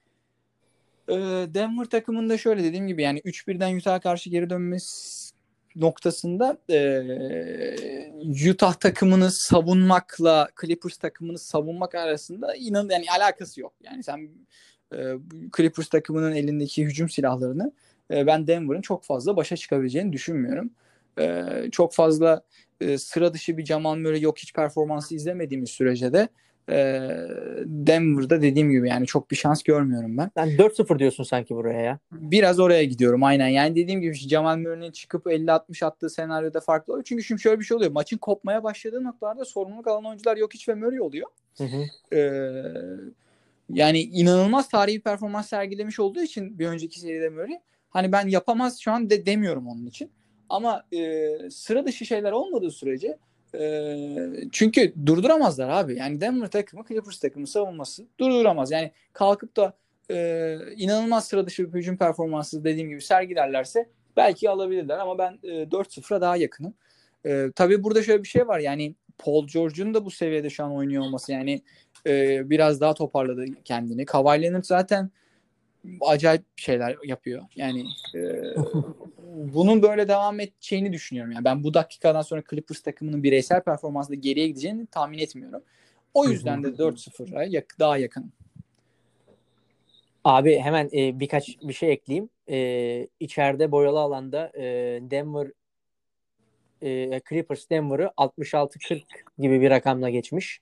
e, 1.10 1.16
Denver 1.54 1.86
takımında 1.86 2.38
şöyle 2.38 2.64
dediğim 2.64 2.88
gibi 2.88 3.02
yani 3.02 3.20
3-1'den 3.20 3.78
Utah'a 3.78 4.00
karşı 4.00 4.30
geri 4.30 4.50
dönmesi 4.50 5.34
noktasında 5.76 6.58
e, 6.70 8.50
Utah 8.52 8.74
takımını 8.74 9.32
savunmakla 9.32 10.50
Clippers 10.62 10.98
takımını 10.98 11.38
savunmak 11.38 11.96
arasında 11.96 12.56
inan 12.56 12.90
yani 12.90 13.06
alakası 13.18 13.62
yok. 13.62 13.74
Yani 13.84 14.04
sen 14.04 14.30
e, 14.94 14.98
Clippers 15.58 15.90
takımının 15.90 16.36
elindeki 16.36 16.86
hücum 16.86 17.10
silahlarını 17.10 17.72
e, 18.12 18.28
ben 18.28 18.48
Denver'ın 18.48 18.82
çok 18.82 19.04
fazla 19.04 19.36
başa 19.36 19.58
çıkabileceğini 19.58 20.14
düşünmüyorum. 20.14 20.72
E, 21.20 21.44
çok 21.72 21.94
fazla 21.94 22.42
e, 22.82 22.98
sıra 22.98 23.34
dışı 23.34 23.58
bir 23.58 23.66
Jamal 23.66 23.96
Murray 23.96 24.22
yok 24.22 24.38
hiç 24.38 24.54
performansı 24.54 25.16
izlemediğimiz 25.16 25.70
sürece 25.70 26.14
de 26.14 26.30
e, 26.70 26.76
Denver'da 27.66 28.42
dediğim 28.42 28.72
gibi 28.72 28.90
yani 28.90 29.06
çok 29.06 29.32
bir 29.32 29.36
şans 29.36 29.64
görmüyorum 29.64 30.18
ben. 30.18 30.32
Yani 30.36 30.56
4-0 30.56 31.00
diyorsun 31.00 31.24
sanki 31.24 31.56
buraya 31.56 31.82
ya. 31.82 32.00
Biraz 32.12 32.60
oraya 32.60 32.84
gidiyorum 32.84 33.24
aynen. 33.24 33.48
Yani 33.48 33.76
dediğim 33.76 34.02
gibi 34.02 34.14
Jamal 34.14 34.58
Murray'nin 34.58 34.92
çıkıp 34.92 35.26
50-60 35.26 35.86
attığı 35.86 36.10
senaryoda 36.10 36.60
farklı 36.60 36.94
oluyor. 36.94 37.06
Çünkü 37.06 37.24
şimdi 37.24 37.42
şöyle 37.42 37.60
bir 37.60 37.66
şey 37.66 37.78
oluyor. 37.78 37.92
Maçın 37.92 38.18
kopmaya 38.18 38.64
başladığı 38.64 39.04
noktalarda 39.04 39.46
sorumluluk 39.46 39.88
alan 39.88 40.06
oyuncular 40.06 40.38
yok 40.38 40.54
hiç 40.54 40.70
ve 40.70 40.76
Murray 40.76 41.02
oluyor. 41.02 41.28
Hı 41.58 41.64
hı. 41.64 42.16
Ee, 42.18 42.74
yani 43.70 44.02
inanılmaz 44.02 44.70
tarihi 44.70 45.02
performans 45.02 45.50
sergilemiş 45.50 46.00
olduğu 46.00 46.22
için 46.22 46.60
bir 46.60 46.68
önceki 46.68 47.00
seride 47.00 47.30
Murray. 47.30 47.60
Hani 47.90 48.12
ben 48.12 48.28
yapamaz 48.28 48.80
şu 48.80 48.92
an 48.92 49.10
de 49.10 49.26
demiyorum 49.26 49.68
onun 49.68 49.86
için. 49.86 50.12
Ama 50.54 50.84
e, 50.94 51.30
sıra 51.50 51.86
dışı 51.86 52.06
şeyler 52.06 52.32
olmadığı 52.32 52.72
sürece 52.72 53.18
e, 53.60 53.96
çünkü 54.52 54.94
durduramazlar 55.06 55.70
abi. 55.70 55.98
Yani 55.98 56.22
Denver 56.22 56.48
takımı 56.48 56.84
Clippers 56.88 57.20
takımı 57.20 57.48
savunması 57.48 58.06
durduramaz. 58.20 58.72
Yani 58.72 58.92
kalkıp 59.14 59.58
da 59.58 59.74
e, 60.12 60.58
inanılmaz 60.78 61.28
sıra 61.28 61.46
dışı 61.46 61.74
bir 61.74 61.80
hücum 61.80 61.98
performansı 61.98 62.64
dediğim 62.64 62.90
gibi 62.90 63.02
sergilerlerse 63.02 63.90
belki 64.18 64.50
alabilirler 64.50 64.98
ama 64.98 65.18
ben 65.18 65.40
e, 65.44 65.48
4-0'a 65.48 66.22
daha 66.22 66.38
yakınım. 66.38 66.74
E, 67.26 67.48
tabii 67.56 67.84
burada 67.84 68.04
şöyle 68.04 68.24
bir 68.24 68.28
şey 68.28 68.48
var 68.48 68.60
yani 68.60 68.96
Paul 69.18 69.48
George'un 69.48 69.94
da 69.94 70.06
bu 70.06 70.12
seviyede 70.12 70.50
şu 70.50 70.64
an 70.64 70.76
oynuyor 70.76 71.04
olması 71.04 71.32
yani 71.32 71.62
e, 72.08 72.42
biraz 72.50 72.82
daha 72.82 72.94
toparladı 72.94 73.46
kendini. 73.66 74.06
Kawhi 74.06 74.42
Leonard 74.42 74.64
zaten 74.64 75.12
acayip 76.02 76.44
şeyler 76.56 76.98
yapıyor. 77.04 77.44
Yani 77.56 77.86
e, 78.16 78.20
bunun 79.34 79.82
böyle 79.82 80.08
devam 80.08 80.40
edeceğini 80.40 80.94
düşünüyorum. 80.94 81.32
Yani 81.32 81.46
ben 81.46 81.64
bu 81.64 81.74
dakikadan 81.74 82.22
sonra 82.22 82.44
Clippers 82.50 82.82
takımının 82.82 83.24
bireysel 83.24 83.62
performansında 83.62 84.16
geriye 84.16 84.48
gideceğini 84.48 84.86
tahmin 84.88 85.18
etmiyorum. 85.20 85.64
O 86.14 86.26
yüzden 86.26 86.64
de 86.64 86.68
4-0'a 86.68 87.44
yak- 87.44 87.80
daha 87.80 87.98
yakın. 87.98 88.32
Abi 90.24 90.60
hemen 90.60 90.90
e, 90.94 91.20
birkaç 91.20 91.58
bir 91.62 91.74
şey 91.74 91.92
ekleyeyim. 91.92 92.30
E, 92.50 93.08
içeride 93.20 93.72
boyalı 93.72 94.00
alanda 94.00 94.52
e, 94.56 94.64
Denver 95.02 95.48
e, 96.82 97.22
Clippers 97.30 97.70
Denver'ı 97.70 98.12
66-40 98.18 99.02
gibi 99.40 99.62
bir 99.62 99.70
rakamla 99.70 100.10
geçmiş. 100.10 100.62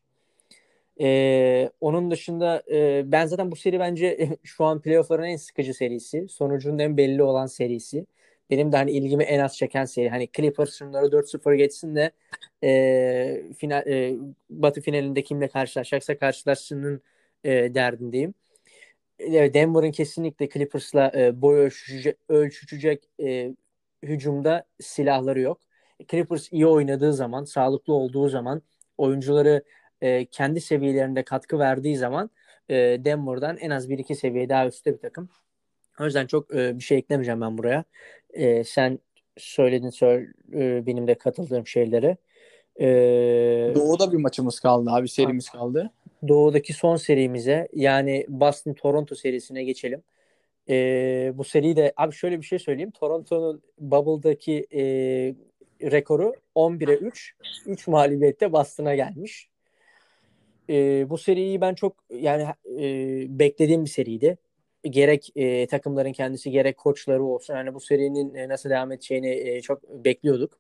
E, 1.02 1.70
onun 1.82 2.12
dışında 2.12 2.64
e, 2.72 3.04
ben 3.12 3.26
zaten 3.26 3.52
bu 3.52 3.56
seri 3.56 3.80
bence 3.80 4.30
şu 4.44 4.66
an 4.66 4.82
playoff'ların 4.82 5.24
en 5.24 5.36
sıkıcı 5.36 5.74
serisi. 5.74 6.28
Sonucunun 6.30 6.80
en 6.80 6.98
belli 6.98 7.24
olan 7.24 7.46
serisi. 7.46 8.06
Benim 8.52 8.72
de 8.72 8.78
hani 8.78 8.92
ilgimi 8.92 9.24
en 9.24 9.40
az 9.40 9.58
çeken 9.58 9.86
seri. 9.86 10.10
Hani 10.10 10.30
Clippers 10.38 10.78
şunları 10.78 11.12
4-0 11.12 11.56
geçsin 11.56 11.96
de 11.96 12.12
e, 12.64 13.54
final, 13.58 13.88
e, 13.88 14.16
Batı 14.50 14.82
finalinde 14.82 15.24
kimle 15.24 15.48
karşılaşacaksa 15.48 16.18
karşılaşsının 16.18 17.02
e, 17.44 17.76
derdindeyim. 17.76 18.34
Denver'ın 19.20 19.92
kesinlikle 19.92 20.50
Clippers'la 20.50 21.12
e, 21.16 21.42
boy 21.42 21.60
ölçüşecek, 21.60 22.18
ölçüşecek 22.30 23.04
e, 23.24 23.56
hücumda 24.04 24.66
silahları 24.80 25.40
yok. 25.40 25.62
Clippers 26.08 26.52
iyi 26.52 26.68
oynadığı 26.68 27.14
zaman, 27.14 27.44
sağlıklı 27.44 27.94
olduğu 27.94 28.30
zaman, 28.30 28.62
oyuncuları 28.98 29.64
e, 30.02 30.26
kendi 30.26 30.62
seviyelerinde 30.62 31.24
katkı 31.24 31.60
verdiği 31.60 31.98
zaman 31.98 32.30
e, 32.70 32.76
Denver'dan 33.06 33.58
en 33.58 33.70
az 33.70 33.90
bir 33.90 34.00
iki 34.00 34.16
seviye 34.16 34.50
daha 34.50 34.68
üstte 34.68 34.94
bir 34.94 35.00
takım. 35.00 35.30
O 36.00 36.06
yüzden 36.06 36.28
çok 36.28 36.56
e, 36.56 36.80
bir 36.80 36.84
şey 36.84 36.98
eklemeyeceğim 36.98 37.42
ben 37.42 37.58
buraya. 37.58 37.84
E, 38.34 38.64
sen 38.64 39.00
söyledin 39.38 39.90
söyle, 39.90 40.28
e, 40.54 40.86
benim 40.86 41.08
de 41.08 41.16
katıldığım 41.16 41.68
şeyleri. 41.68 42.18
E, 42.80 42.88
Doğu'da 43.76 44.12
bir 44.12 44.18
maçımız 44.18 44.60
kaldı 44.60 44.90
abi 44.90 45.10
serimiz 45.10 45.50
kaldı. 45.50 45.92
Doğu'daki 46.28 46.74
son 46.74 46.96
serimize 46.96 47.68
yani 47.74 48.26
Boston 48.28 48.74
Toronto 48.74 49.16
serisine 49.16 49.64
geçelim. 49.64 50.04
E, 50.70 51.32
bu 51.36 51.44
seriyi 51.44 51.76
de 51.76 51.94
abi 51.98 52.16
şöyle 52.16 52.42
bir 52.42 52.46
şey 52.46 52.60
söyleyeyim. 52.60 52.92
Toronto'nun 52.92 53.62
Bubble'daki 53.80 54.68
e, 54.74 54.82
rekoru 55.92 56.34
11'e 56.56 56.96
3. 56.96 57.36
3 57.66 57.88
mağlubiyette 57.88 58.54
Boston'a 58.54 58.96
gelmiş. 58.96 59.50
E, 60.70 61.10
bu 61.10 61.18
seriyi 61.18 61.62
ben 61.62 61.76
çok 61.76 61.96
yani 62.10 62.48
e, 62.80 63.40
beklediğim 63.40 63.86
bir 63.86 63.90
seriydi. 63.90 64.38
Gerek 64.84 65.32
e, 65.36 65.68
takımların 65.68 66.12
kendisi 66.12 66.52
gerek 66.52 66.78
koçları 66.78 67.24
olsun. 67.24 67.56
Yani 67.56 67.74
bu 67.74 67.80
serinin 67.80 68.36
e, 68.36 68.50
nasıl 68.50 68.70
devam 68.70 68.92
edeceğini 68.92 69.30
e, 69.30 69.62
çok 69.62 69.90
bekliyorduk. 69.90 70.60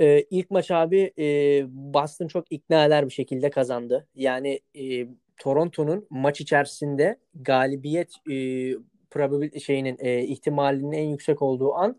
E, 0.00 0.24
ilk 0.30 0.50
maç 0.50 0.70
abi 0.70 1.12
e, 1.18 1.24
Boston 1.68 2.26
çok 2.26 2.52
ikna 2.52 2.84
eder 2.84 3.06
bir 3.06 3.12
şekilde 3.12 3.50
kazandı. 3.50 4.06
Yani 4.14 4.60
e, 4.74 5.06
Toronto'nun 5.36 6.06
maç 6.10 6.40
içerisinde 6.40 7.18
galibiyet 7.34 8.14
e, 8.30 8.34
probabil 9.10 9.60
şeyinin 9.60 9.96
e, 10.00 10.22
ihtimalinin 10.22 10.92
en 10.92 11.08
yüksek 11.08 11.42
olduğu 11.42 11.74
an 11.74 11.96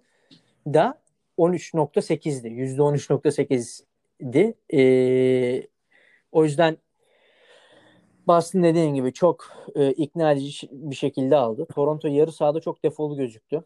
da 0.68 1.02
13.8'di. 1.38 2.48
%13.8'di. 2.48 4.54
E, 4.74 5.68
o 6.32 6.44
yüzden 6.44 6.78
Boston 8.28 8.64
dediğim 8.64 8.96
gibi 8.96 9.14
çok 9.14 9.46
e, 9.76 9.92
ikna 9.92 10.32
edici 10.32 10.68
bir 10.72 10.96
şekilde 10.96 11.36
aldı. 11.36 11.66
Toronto 11.76 12.08
yarı 12.08 12.32
sahada 12.32 12.60
çok 12.60 12.84
defolu 12.84 13.18
gözüktü. 13.18 13.64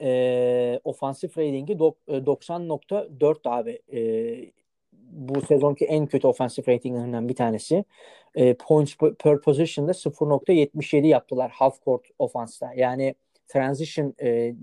E, 0.00 0.80
ofansif 0.84 1.38
ratingi 1.38 1.72
dok- 1.72 2.26
90.4 2.26 3.48
abi. 3.48 3.82
E, 3.92 4.00
bu 5.12 5.40
sezonki 5.40 5.84
en 5.84 6.06
kötü 6.06 6.26
ofansif 6.26 6.68
ratinglerinden 6.68 7.28
bir 7.28 7.34
tanesi. 7.34 7.84
E, 8.34 8.54
points 8.54 8.94
per 9.18 9.40
position'da 9.40 9.94
0.77 9.94 11.06
yaptılar 11.06 11.50
half 11.50 11.84
court 11.84 12.06
ofansta. 12.18 12.72
Yani 12.76 13.14
transition 13.48 14.14
e, 14.22 14.54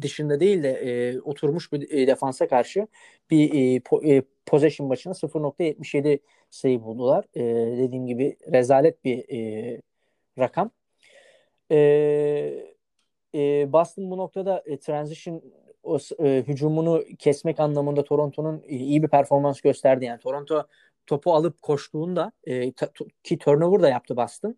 dışında 0.00 0.40
değil 0.40 0.62
de 0.62 0.70
e, 0.70 1.20
oturmuş 1.20 1.72
bir 1.72 1.90
e, 1.90 2.06
defansa 2.06 2.48
karşı 2.48 2.86
bir 3.30 3.76
e, 3.76 3.80
po, 3.80 4.04
e, 4.04 4.22
possession 4.46 4.90
başına 4.90 5.14
0.77 5.14 6.18
sayı 6.52 6.82
buldular. 6.82 7.24
E, 7.34 7.42
dediğim 7.78 8.06
gibi 8.06 8.36
rezalet 8.52 9.04
bir 9.04 9.24
e, 9.30 9.80
rakam. 10.38 10.70
E, 11.70 11.76
e, 13.34 13.72
Boston 13.72 14.10
bu 14.10 14.18
noktada 14.18 14.62
e, 14.66 14.78
transition 14.78 15.42
o, 15.82 15.98
e, 16.18 16.44
hücumunu 16.48 17.04
kesmek 17.18 17.60
anlamında 17.60 18.04
Toronto'nun 18.04 18.62
iyi 18.68 19.02
bir 19.02 19.08
performans 19.08 19.60
gösterdi. 19.60 20.04
Yani 20.04 20.20
Toronto 20.20 20.66
topu 21.06 21.34
alıp 21.34 21.62
koştuğunda 21.62 22.32
e, 22.44 22.72
ta, 22.72 22.88
ki 23.22 23.38
turnover 23.38 23.82
da 23.82 23.88
yaptı 23.88 24.16
Boston. 24.16 24.56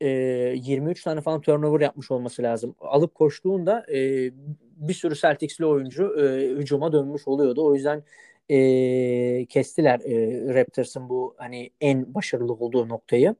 E, 0.00 0.08
23 0.08 1.02
tane 1.02 1.20
falan 1.20 1.40
turnover 1.40 1.80
yapmış 1.80 2.10
olması 2.10 2.42
lazım. 2.42 2.74
Alıp 2.80 3.14
koştuğunda 3.14 3.86
e, 3.92 4.30
bir 4.76 4.94
sürü 4.94 5.14
Celtics'li 5.14 5.66
oyuncu 5.66 6.20
e, 6.20 6.48
hücuma 6.48 6.92
dönmüş 6.92 7.28
oluyordu. 7.28 7.64
O 7.66 7.74
yüzden 7.74 8.02
e, 8.50 9.46
kestiler 9.46 10.00
e, 10.00 10.54
Raptors'ın 10.54 11.08
bu 11.08 11.34
hani 11.38 11.70
en 11.80 12.14
başarılı 12.14 12.52
olduğu 12.52 12.88
noktayı. 12.88 13.34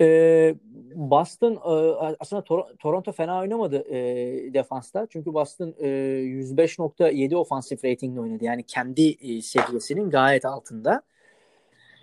E, 0.00 0.54
Boston 0.94 1.52
e, 1.52 2.14
aslında 2.20 2.42
Tor- 2.42 2.76
Toronto 2.76 3.12
fena 3.12 3.40
oynamadı 3.40 3.94
e, 3.94 4.54
defansta. 4.54 5.06
Çünkü 5.10 5.34
Boston 5.34 5.74
e, 5.78 5.88
105.7 5.88 7.36
ofansif 7.36 7.84
ratingle 7.84 8.20
oynadı. 8.20 8.44
Yani 8.44 8.62
kendi 8.62 9.10
e, 9.10 9.42
seviyesinin 9.42 10.10
gayet 10.10 10.44
altında. 10.44 11.02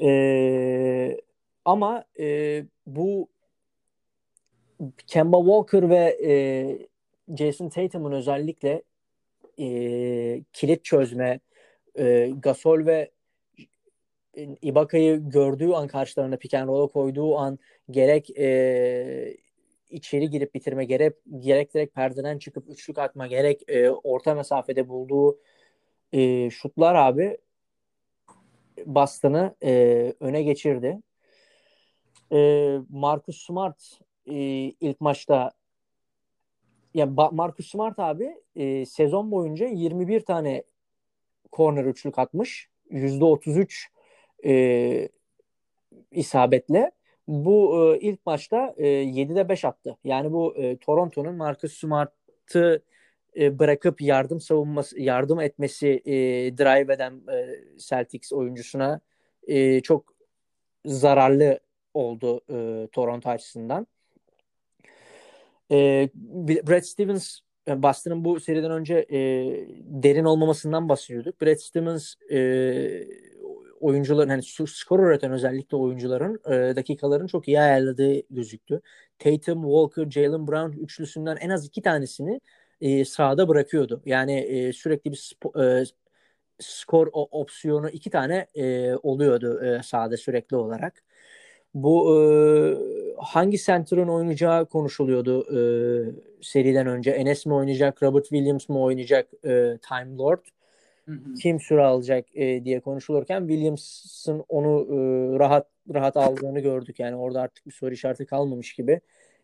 E, 0.03 1.17
ama 1.65 2.03
e, 2.19 2.63
bu 2.87 3.27
Kemba 5.07 5.37
Walker 5.37 5.89
ve 5.89 6.17
e, 6.23 6.33
Jason 7.35 7.69
Tatum'un 7.69 8.11
özellikle 8.11 8.83
e, 9.59 9.67
kilit 10.53 10.83
çözme, 10.83 11.39
e, 11.97 12.31
Gasol 12.39 12.85
ve 12.85 13.11
Ibaka'yı 14.61 15.29
gördüğü 15.29 15.71
an 15.71 15.87
karşılarına 15.87 16.37
pick 16.37 16.53
and 16.53 16.67
roll'a 16.67 16.87
koyduğu 16.87 17.37
an 17.37 17.59
gerek 17.91 18.37
e, 18.37 19.37
içeri 19.89 20.29
girip 20.29 20.53
bitirme 20.53 20.85
gerek 20.85 21.13
gerek 21.39 21.73
direkt 21.73 21.95
perdeden 21.95 22.37
çıkıp 22.37 22.69
üçlük 22.69 22.97
atma 22.97 23.27
gerek 23.27 23.61
e, 23.67 23.89
orta 23.89 24.35
mesafede 24.35 24.89
bulduğu 24.89 25.39
e, 26.13 26.49
şutlar 26.49 26.95
abi 26.95 27.37
Boston'ı 28.85 29.55
e, 29.63 30.13
öne 30.19 30.43
geçirdi. 30.43 31.01
E, 32.31 32.79
Marcus 32.89 33.45
Smart 33.45 33.99
e, 34.27 34.35
ilk 34.81 35.01
maçta 35.01 35.51
yani 36.93 37.15
Marcus 37.31 37.71
Smart 37.71 37.99
abi 37.99 38.35
e, 38.55 38.85
sezon 38.85 39.31
boyunca 39.31 39.65
21 39.65 40.19
tane 40.19 40.63
corner 41.55 41.85
üçlük 41.85 42.19
atmış. 42.19 42.69
%33 42.91 43.87
e, 44.45 45.09
isabetle. 46.11 46.91
Bu 47.27 47.77
e, 47.95 47.99
ilk 47.99 48.25
maçta 48.25 48.73
e, 48.77 48.87
7'de 48.87 49.49
5 49.49 49.65
attı. 49.65 49.97
Yani 50.03 50.31
bu 50.31 50.57
e, 50.57 50.77
Toronto'nun 50.77 51.35
Marcus 51.35 51.73
Smart'ı 51.73 52.83
e, 53.37 53.59
bırakıp 53.59 54.01
yardım 54.01 54.39
savunması, 54.41 54.99
yardım 55.01 55.39
etmesi 55.39 55.87
e, 56.05 56.13
drive 56.57 56.93
eden 56.93 57.21
e, 57.33 57.59
Celtics 57.77 58.33
oyuncusuna 58.33 58.99
e, 59.47 59.81
çok 59.81 60.13
zararlı 60.85 61.59
oldu 61.93 62.41
e, 62.49 62.87
Toronto 62.91 63.29
açısından. 63.29 63.87
E, 65.71 66.09
Brad 66.67 66.81
Stevens 66.81 67.39
Boston'ın 67.67 68.25
bu 68.25 68.39
seriden 68.39 68.71
önce 68.71 69.05
e, 69.11 69.17
derin 70.03 70.25
olmamasından 70.25 70.89
bahsediyorduk. 70.89 71.41
Brad 71.41 71.55
Stevens 71.55 72.15
e, 72.31 73.07
oyuncuların 73.79 74.29
hani 74.29 74.43
skor 74.67 74.99
üreten 74.99 75.31
özellikle 75.31 75.77
oyuncuların 75.77 76.41
e, 76.51 76.75
dakikalarını 76.75 77.27
çok 77.27 77.47
iyi 77.47 77.59
ayarladığı 77.59 78.21
gözüktü. 78.29 78.81
Tatum, 79.19 79.61
Walker, 79.63 80.09
Jalen 80.09 80.47
Brown 80.47 80.79
üçlüsünden 80.79 81.37
en 81.37 81.49
az 81.49 81.65
iki 81.65 81.81
tanesini 81.81 82.41
e, 82.81 83.05
sahada 83.05 83.47
bırakıyordu. 83.47 84.01
Yani 84.05 84.39
e, 84.39 84.73
sürekli 84.73 85.11
bir 85.11 85.17
spo, 85.17 85.63
e, 85.63 85.83
skor 86.59 87.07
opsiyonu 87.13 87.89
iki 87.89 88.09
tane 88.09 88.47
e, 88.55 88.95
oluyordu 88.95 89.65
e, 89.65 89.83
sahada 89.83 90.17
sürekli 90.17 90.55
olarak. 90.55 91.03
Bu 91.75 92.15
e, 92.15 92.17
hangi 93.17 93.57
center'ın 93.57 94.07
oynayacağı 94.07 94.65
konuşuluyordu 94.65 95.41
e, 95.41 95.59
seriden 96.41 96.87
önce. 96.87 97.11
Enes 97.11 97.45
mi 97.45 97.53
oynayacak, 97.53 98.03
Robert 98.03 98.23
Williams 98.23 98.69
mı 98.69 98.81
oynayacak 98.81 99.27
e, 99.45 99.77
Time 99.89 100.17
Lord? 100.17 100.45
Kim 101.41 101.59
süre 101.59 101.81
alacak 101.81 102.25
e, 102.35 102.65
diye 102.65 102.79
konuşulurken 102.79 103.47
Williams'ın 103.47 104.43
onu 104.49 104.87
e, 104.89 104.95
rahat 105.39 105.67
rahat 105.93 106.17
aldığını 106.17 106.59
gördük. 106.59 106.99
Yani 106.99 107.15
orada 107.15 107.41
artık 107.41 107.65
bir 107.65 107.71
soru 107.71 107.93
işareti 107.93 108.25
kalmamış 108.25 108.73
gibi. 108.73 109.01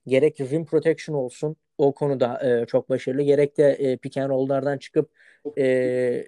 Gerek 0.07 0.41
rim 0.41 0.65
protection 0.65 1.15
olsun 1.15 1.55
o 1.77 1.91
konuda 1.93 2.49
e, 2.61 2.65
çok 2.65 2.89
başarılı. 2.89 3.21
Gerek 3.21 3.57
de 3.57 3.71
e, 3.71 3.97
pick 3.97 4.17
and 4.17 4.29
roll'lardan 4.29 4.77
çıkıp 4.77 5.09
e, 5.57 5.63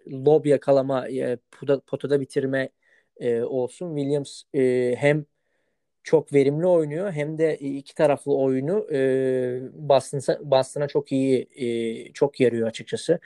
lob 0.08 0.46
yakalama, 0.46 1.10
e, 1.10 1.38
potada, 1.52 1.80
potada 1.80 2.22
bitirme 2.22 2.70
e, 3.18 3.42
olsun. 3.42 3.96
Williams 3.96 4.44
e, 4.54 4.96
hem 4.98 5.26
çok 6.04 6.34
verimli 6.34 6.66
oynuyor 6.68 7.12
hem 7.12 7.38
de 7.38 7.58
iki 7.58 7.96
taraflı 7.96 8.36
oyunu 8.38 8.88
e, 8.92 9.00
Boston'a, 9.74 10.40
Boston'a 10.52 10.88
çok 10.88 11.12
iyi 11.12 11.48
e, 11.56 12.14
çok 12.14 12.40
yarıyor 12.40 12.68
açıkçası. 12.68 13.20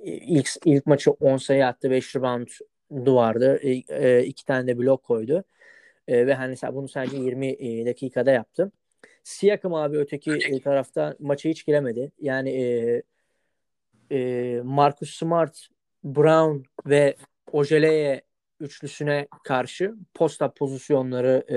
İlk, 0.00 0.48
ilk 0.64 0.86
maçı 0.86 1.10
10 1.10 1.36
sayı 1.36 1.66
attı 1.66 1.90
5 1.90 2.16
rebound 2.16 2.48
duvardı. 3.04 3.56
E, 3.56 3.82
e, 3.88 4.24
iki 4.24 4.44
tane 4.44 4.66
de 4.66 4.78
blok 4.78 5.02
koydu. 5.02 5.44
E, 6.08 6.26
ve 6.26 6.34
hani 6.34 6.56
bunu 6.72 6.88
sadece 6.88 7.16
20 7.16 7.46
e, 7.46 7.86
dakikada 7.86 8.30
yaptı. 8.30 8.72
Siakam 9.24 9.74
abi 9.74 9.98
öteki 9.98 10.32
e, 10.32 10.60
tarafta 10.60 11.16
maçı 11.18 11.48
hiç 11.48 11.66
giremedi. 11.66 12.12
Yani 12.20 12.50
e, 12.50 13.02
e, 14.10 14.60
Marcus 14.64 15.10
Smart, 15.18 15.68
Brown 16.04 16.62
ve 16.86 17.16
Ojeleye 17.52 18.22
üçlüsüne 18.60 19.28
karşı 19.44 19.94
posta 20.14 20.52
pozisyonları 20.52 21.44
e, 21.48 21.56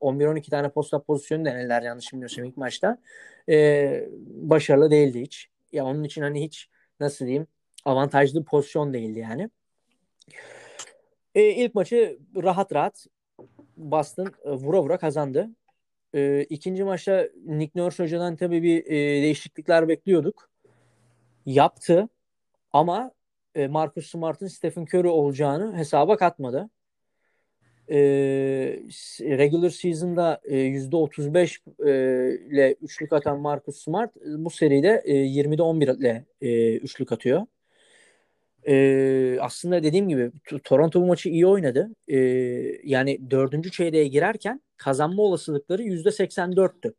11-12 0.00 0.50
tane 0.50 0.68
posta 0.68 1.02
pozisyonu 1.02 1.44
denediler 1.44 1.82
yanlış 1.82 2.12
bilmiyorsam 2.12 2.44
ilk 2.44 2.56
maçta. 2.56 2.98
E, 3.48 4.08
başarılı 4.26 4.90
değildi 4.90 5.20
hiç. 5.20 5.48
Ya 5.72 5.84
onun 5.84 6.04
için 6.04 6.22
hani 6.22 6.44
hiç 6.44 6.68
nasıl 7.00 7.24
diyeyim 7.24 7.46
avantajlı 7.84 8.44
pozisyon 8.44 8.92
değildi 8.92 9.18
yani. 9.18 9.50
E, 11.34 11.42
ilk 11.42 11.74
maçı 11.74 12.18
rahat 12.42 12.74
rahat 12.74 13.06
Boston 13.76 14.32
e, 14.44 14.50
vura 14.50 14.82
vura 14.82 14.98
kazandı. 14.98 15.50
E, 16.14 16.42
ikinci 16.42 16.84
maçta 16.84 17.28
Nick 17.44 17.80
Nurse 17.80 18.02
hocadan 18.02 18.36
tabii 18.36 18.62
bir 18.62 18.86
e, 18.86 19.22
değişiklikler 19.22 19.88
bekliyorduk. 19.88 20.50
Yaptı 21.46 22.08
ama 22.72 23.10
e, 23.54 23.66
Marcus 23.68 24.10
Smart'ın 24.10 24.46
Stephen 24.46 24.82
Curry 24.82 25.08
olacağını 25.08 25.76
hesaba 25.76 26.16
katmadı. 26.16 26.70
E, 27.90 27.98
regular 29.20 29.70
season'da 29.70 30.40
e, 30.44 30.56
%35 30.56 31.60
e, 31.86 31.90
ile 32.50 32.76
üçlük 32.82 33.12
atan 33.12 33.40
Marcus 33.40 33.82
Smart 33.82 34.16
bu 34.26 34.50
seride 34.50 35.02
e, 35.04 35.14
20'de 35.14 35.62
11 35.62 35.88
ile 35.88 36.24
e, 36.40 36.76
üçlük 36.76 37.12
atıyor. 37.12 37.46
E, 38.68 39.38
aslında 39.40 39.82
dediğim 39.82 40.08
gibi 40.08 40.30
Toronto 40.64 41.02
bu 41.02 41.06
maçı 41.06 41.28
iyi 41.28 41.46
oynadı. 41.46 41.90
E, 42.08 42.18
yani 42.84 43.30
dördüncü 43.30 43.70
çeyreğe 43.70 44.08
girerken 44.08 44.60
kazanma 44.76 45.22
olasılıkları 45.22 45.82
%84'tü. 45.82 46.94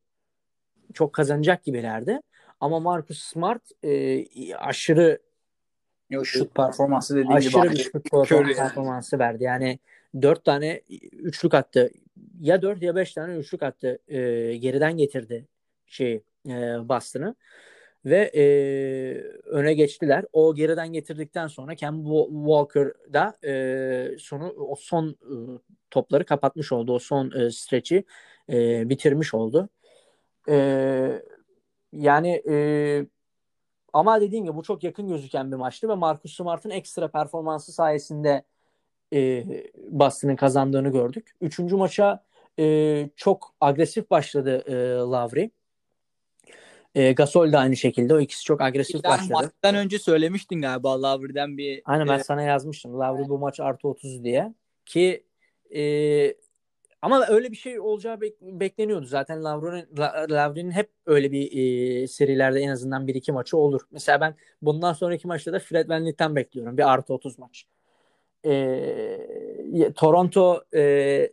Çok 0.93 1.13
kazanacak 1.13 1.63
gibilerdi. 1.63 2.21
Ama 2.59 2.79
Marcus 2.79 3.19
Smart 3.19 3.61
e, 3.83 4.25
aşırı 4.55 5.19
Yo, 6.09 6.25
şut 6.25 6.55
performansı 6.55 7.15
dediğim 7.15 7.31
aşırı 7.31 7.67
gibi. 7.67 7.75
bir 7.75 7.83
şut 7.83 8.11
performansı 8.11 9.15
yani. 9.15 9.19
verdi. 9.19 9.43
Yani 9.43 9.79
dört 10.21 10.45
tane 10.45 10.81
üçlük 11.11 11.53
attı. 11.53 11.91
Ya 12.39 12.61
dört 12.61 12.81
ya 12.81 12.95
beş 12.95 13.13
tane 13.13 13.37
üçlük 13.37 13.63
attı. 13.63 13.99
E, 14.07 14.17
geriden 14.57 14.97
getirdi 14.97 15.47
şey 15.85 16.23
e, 16.47 16.51
Boston'ı. 16.89 17.35
Ve 18.05 18.31
e, 18.35 18.43
öne 19.45 19.73
geçtiler. 19.73 20.25
O 20.33 20.55
geriden 20.55 20.93
getirdikten 20.93 21.47
sonra 21.47 21.75
Ken 21.75 22.03
Walker 22.29 22.93
da 23.13 23.37
e, 23.47 24.17
sonu 24.19 24.53
o 24.57 24.75
son 24.75 25.09
e, 25.09 25.35
topları 25.91 26.25
kapatmış 26.25 26.71
oldu. 26.71 26.93
O 26.93 26.99
son 26.99 27.31
e, 27.31 27.51
stretch'i 27.51 28.03
e, 28.49 28.89
bitirmiş 28.89 29.33
oldu. 29.33 29.69
E, 30.49 31.21
yani 31.93 32.43
e, 32.49 33.05
ama 33.93 34.21
dediğim 34.21 34.45
gibi 34.45 34.55
bu 34.55 34.63
çok 34.63 34.83
yakın 34.83 35.07
gözüken 35.07 35.51
bir 35.51 35.57
maçtı 35.57 35.89
ve 35.89 35.95
Marcus 35.95 36.35
Smart'ın 36.35 36.69
ekstra 36.69 37.07
performansı 37.07 37.71
sayesinde 37.71 38.43
e, 39.13 39.45
Boston'ın 39.89 40.35
kazandığını 40.35 40.89
gördük. 40.89 41.31
Üçüncü 41.41 41.75
maça 41.75 42.23
e, 42.59 43.09
çok 43.15 43.53
agresif 43.61 44.09
başladı 44.09 44.63
e, 44.67 44.95
Lavri. 44.97 45.51
E, 46.95 47.11
Gasol 47.11 47.51
da 47.51 47.59
aynı 47.59 47.75
şekilde. 47.75 48.15
O 48.15 48.19
ikisi 48.19 48.43
çok 48.43 48.61
agresif 48.61 49.01
Sen 49.01 49.11
başladı. 49.11 49.33
maçtan 49.33 49.75
önce 49.75 49.99
söylemiştin 49.99 50.61
galiba 50.61 51.01
Lavri'den 51.01 51.57
bir... 51.57 51.81
Aynen 51.85 52.07
ben 52.07 52.19
e... 52.19 52.23
sana 52.23 52.41
yazmıştım. 52.41 52.99
Lavri 52.99 53.29
bu 53.29 53.39
maç 53.39 53.59
artı 53.59 53.87
30 53.87 54.23
diye. 54.23 54.53
Ki 54.85 55.23
e, 55.75 55.81
ama 57.01 57.25
öyle 57.29 57.51
bir 57.51 57.57
şey 57.57 57.79
olacağı 57.79 58.15
bek- 58.15 58.59
bekleniyordu. 58.59 59.05
Zaten 59.05 59.43
Lavri'nin 60.29 60.71
hep 60.71 60.89
öyle 61.05 61.31
bir 61.31 61.51
e, 62.03 62.07
serilerde 62.07 62.59
en 62.59 62.69
azından 62.69 63.07
bir 63.07 63.15
iki 63.15 63.31
maçı 63.31 63.57
olur. 63.57 63.81
Mesela 63.91 64.21
ben 64.21 64.35
bundan 64.61 64.93
sonraki 64.93 65.27
maçta 65.27 65.53
da 65.53 65.59
Fred 65.59 65.89
VanVleet'ten 65.89 66.35
bekliyorum. 66.35 66.77
Bir 66.77 66.93
artı 66.93 67.13
30 67.13 67.39
maç. 67.39 67.65
E, 68.45 69.93
Toronto 69.95 70.63
e, 70.75 71.29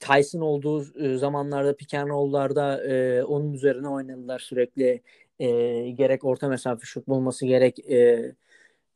Tyson 0.00 0.40
olduğu 0.40 0.98
e, 0.98 1.16
zamanlarda 1.18 1.76
pick 1.76 1.94
and 1.94 2.08
roll'larda 2.08 2.84
e, 2.84 3.24
onun 3.24 3.52
üzerine 3.52 3.88
oynadılar 3.88 4.38
sürekli. 4.38 5.02
E, 5.38 5.48
gerek 5.90 6.24
orta 6.24 6.48
mesafe 6.48 6.86
şut 6.86 7.08
bulması 7.08 7.46
gerek 7.46 7.90
e, 7.90 8.32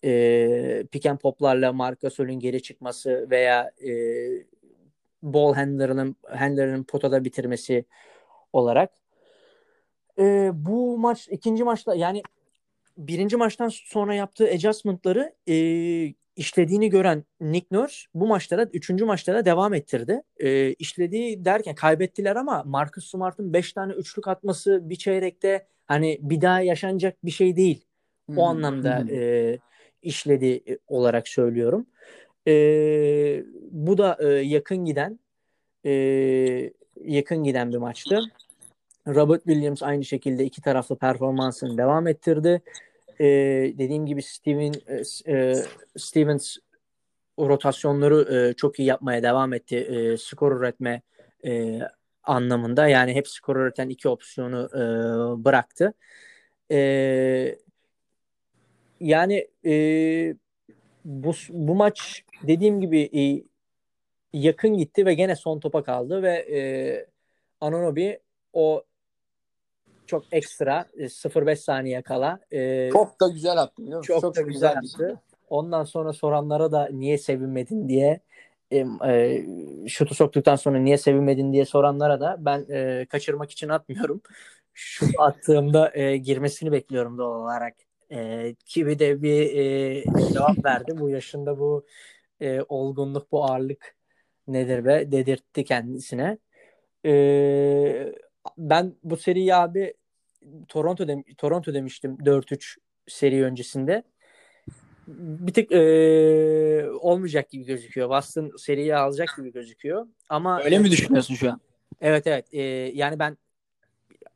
e, 0.04 0.84
pick 0.92 1.20
pop'larla 1.22 1.72
Marc 1.72 1.98
Gasol'ün 2.02 2.40
geri 2.40 2.62
çıkması 2.62 3.26
veya 3.30 3.70
e, 3.86 3.92
ball 5.22 5.54
handler'ının 5.54 6.16
handler'ının 6.28 6.84
potada 6.84 7.24
bitirmesi 7.24 7.84
olarak. 8.52 8.90
E, 10.18 10.50
bu 10.54 10.98
maç 10.98 11.28
ikinci 11.30 11.64
maçta 11.64 11.94
yani 11.94 12.22
birinci 12.98 13.36
maçtan 13.36 13.68
sonra 13.68 14.14
yaptığı 14.14 14.48
adjustment'ları 14.48 15.34
e, 15.48 15.54
işlediğini 16.36 16.90
gören 16.90 17.24
Nick 17.40 17.66
Nurse 17.70 18.06
bu 18.14 18.26
maçta 18.26 18.58
da 18.58 18.64
üçüncü 18.64 19.04
maçta 19.04 19.34
da 19.34 19.44
devam 19.44 19.74
ettirdi. 19.74 20.22
E, 20.36 20.72
işlediği 20.72 21.44
derken 21.44 21.74
kaybettiler 21.74 22.36
ama 22.36 22.62
Marcus 22.66 23.10
Smart'ın 23.10 23.52
beş 23.52 23.72
tane 23.72 23.92
üçlük 23.92 24.28
atması 24.28 24.90
bir 24.90 24.96
çeyrekte 24.96 25.66
hani 25.86 26.18
bir 26.22 26.40
daha 26.40 26.60
yaşanacak 26.60 27.16
bir 27.24 27.30
şey 27.30 27.56
değil. 27.56 27.84
O 28.28 28.32
hmm. 28.32 28.42
anlamda 28.42 29.04
e, 29.10 29.58
işledi 30.02 30.78
olarak 30.86 31.28
söylüyorum. 31.28 31.86
E, 32.46 33.44
bu 33.70 33.98
da 33.98 34.18
e, 34.20 34.26
yakın 34.26 34.84
giden 34.84 35.18
e, 35.84 35.92
yakın 37.04 37.44
giden 37.44 37.72
bir 37.72 37.76
maçtı. 37.76 38.20
Robert 39.06 39.44
Williams 39.44 39.82
aynı 39.82 40.04
şekilde 40.04 40.44
iki 40.44 40.62
taraflı 40.62 40.96
performansını 40.96 41.78
devam 41.78 42.06
ettirdi. 42.06 42.62
E, 43.20 43.24
dediğim 43.78 44.06
gibi 44.06 44.22
Steven 44.22 44.72
e, 44.86 45.02
e, 45.34 45.54
Stevens 45.96 46.56
rotasyonları 47.38 48.48
e, 48.50 48.54
çok 48.54 48.78
iyi 48.78 48.88
yapmaya 48.88 49.22
devam 49.22 49.52
etti. 49.52 49.76
E, 49.76 50.16
skor 50.16 50.56
üretme 50.56 51.02
e, 51.46 51.80
anlamında. 52.22 52.88
Yani 52.88 53.14
hep 53.14 53.28
skor 53.28 53.56
üreten 53.56 53.88
iki 53.88 54.08
opsiyonu 54.08 54.68
e, 54.74 54.80
bıraktı. 55.44 55.94
E, 56.70 57.58
yani 59.00 59.48
e, 59.66 60.34
bu, 61.08 61.32
bu 61.48 61.74
maç 61.74 62.24
dediğim 62.42 62.80
gibi 62.80 63.00
e, 63.00 63.42
yakın 64.32 64.76
gitti 64.76 65.06
ve 65.06 65.14
gene 65.14 65.36
son 65.36 65.60
topa 65.60 65.82
kaldı 65.82 66.22
ve 66.22 66.32
e, 66.32 66.60
Anonobi 67.60 68.20
o 68.52 68.84
çok 70.06 70.24
ekstra 70.32 70.86
0-5 70.96 71.50
e, 71.50 71.56
saniye 71.56 72.02
kala 72.02 72.40
e, 72.52 72.90
çok 72.92 73.20
da 73.20 73.28
güzel 73.28 73.62
attı 73.62 73.82
biliyor 73.82 73.98
musun? 73.98 74.14
Çok, 74.14 74.20
çok 74.20 74.36
da 74.36 74.40
güzel, 74.40 74.80
güzel 74.80 75.06
attı. 75.10 75.20
Ondan 75.48 75.84
sonra 75.84 76.12
soranlara 76.12 76.72
da 76.72 76.88
niye 76.92 77.18
sevinmedin 77.18 77.88
diye 77.88 78.20
e, 78.70 78.86
e, 79.06 79.44
şutu 79.88 80.14
soktuktan 80.14 80.56
sonra 80.56 80.78
niye 80.78 80.98
sevinmedin 80.98 81.52
diye 81.52 81.64
soranlara 81.64 82.20
da 82.20 82.36
ben 82.38 82.66
e, 82.70 83.06
kaçırmak 83.06 83.50
için 83.50 83.68
atmıyorum. 83.68 84.20
Şut 84.74 85.14
attığımda 85.18 85.90
e, 85.94 86.16
girmesini 86.16 86.72
bekliyorum 86.72 87.18
doğal 87.18 87.40
olarak. 87.40 87.87
E, 88.12 88.54
Kivi 88.66 88.98
de 88.98 89.22
bir 89.22 89.56
e, 89.56 90.04
cevap 90.32 90.64
verdi. 90.64 90.98
Bu 90.98 91.10
yaşında 91.10 91.58
bu 91.58 91.86
e, 92.40 92.60
olgunluk, 92.68 93.32
bu 93.32 93.44
ağırlık 93.44 93.96
nedir 94.48 94.84
be 94.84 95.12
dedirtti 95.12 95.64
kendisine. 95.64 96.38
E, 97.04 98.14
ben 98.58 98.94
bu 99.04 99.16
seriyi 99.16 99.54
abi 99.54 99.94
Toronto 100.68 101.08
dem 101.08 101.22
Toronto 101.22 101.74
demiştim 101.74 102.18
4-3 102.24 102.78
seri 103.06 103.44
öncesinde. 103.44 104.02
Bir 105.08 105.52
tık 105.52 105.72
e, 105.72 106.90
olmayacak 106.90 107.50
gibi 107.50 107.64
gözüküyor. 107.64 108.08
Boston 108.08 108.52
seriyi 108.58 108.96
alacak 108.96 109.28
gibi 109.36 109.52
gözüküyor. 109.52 110.06
Ama 110.28 110.62
Öyle 110.62 110.78
mi 110.78 110.90
düşünüyorsun 110.90 111.34
şu 111.34 111.50
an? 111.50 111.60
Evet 112.00 112.26
evet. 112.26 112.46
E, 112.52 112.62
yani 112.94 113.18
ben 113.18 113.36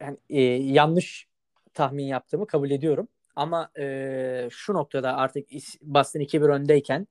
yani, 0.00 0.16
e, 0.30 0.40
yanlış 0.42 1.26
tahmin 1.74 2.04
yaptığımı 2.04 2.46
kabul 2.46 2.70
ediyorum. 2.70 3.08
Ama 3.36 3.70
e, 3.78 4.48
şu 4.50 4.74
noktada 4.74 5.16
artık 5.16 5.48
Boston 5.82 6.20
2-1 6.20 6.48
öndeyken 6.48 7.06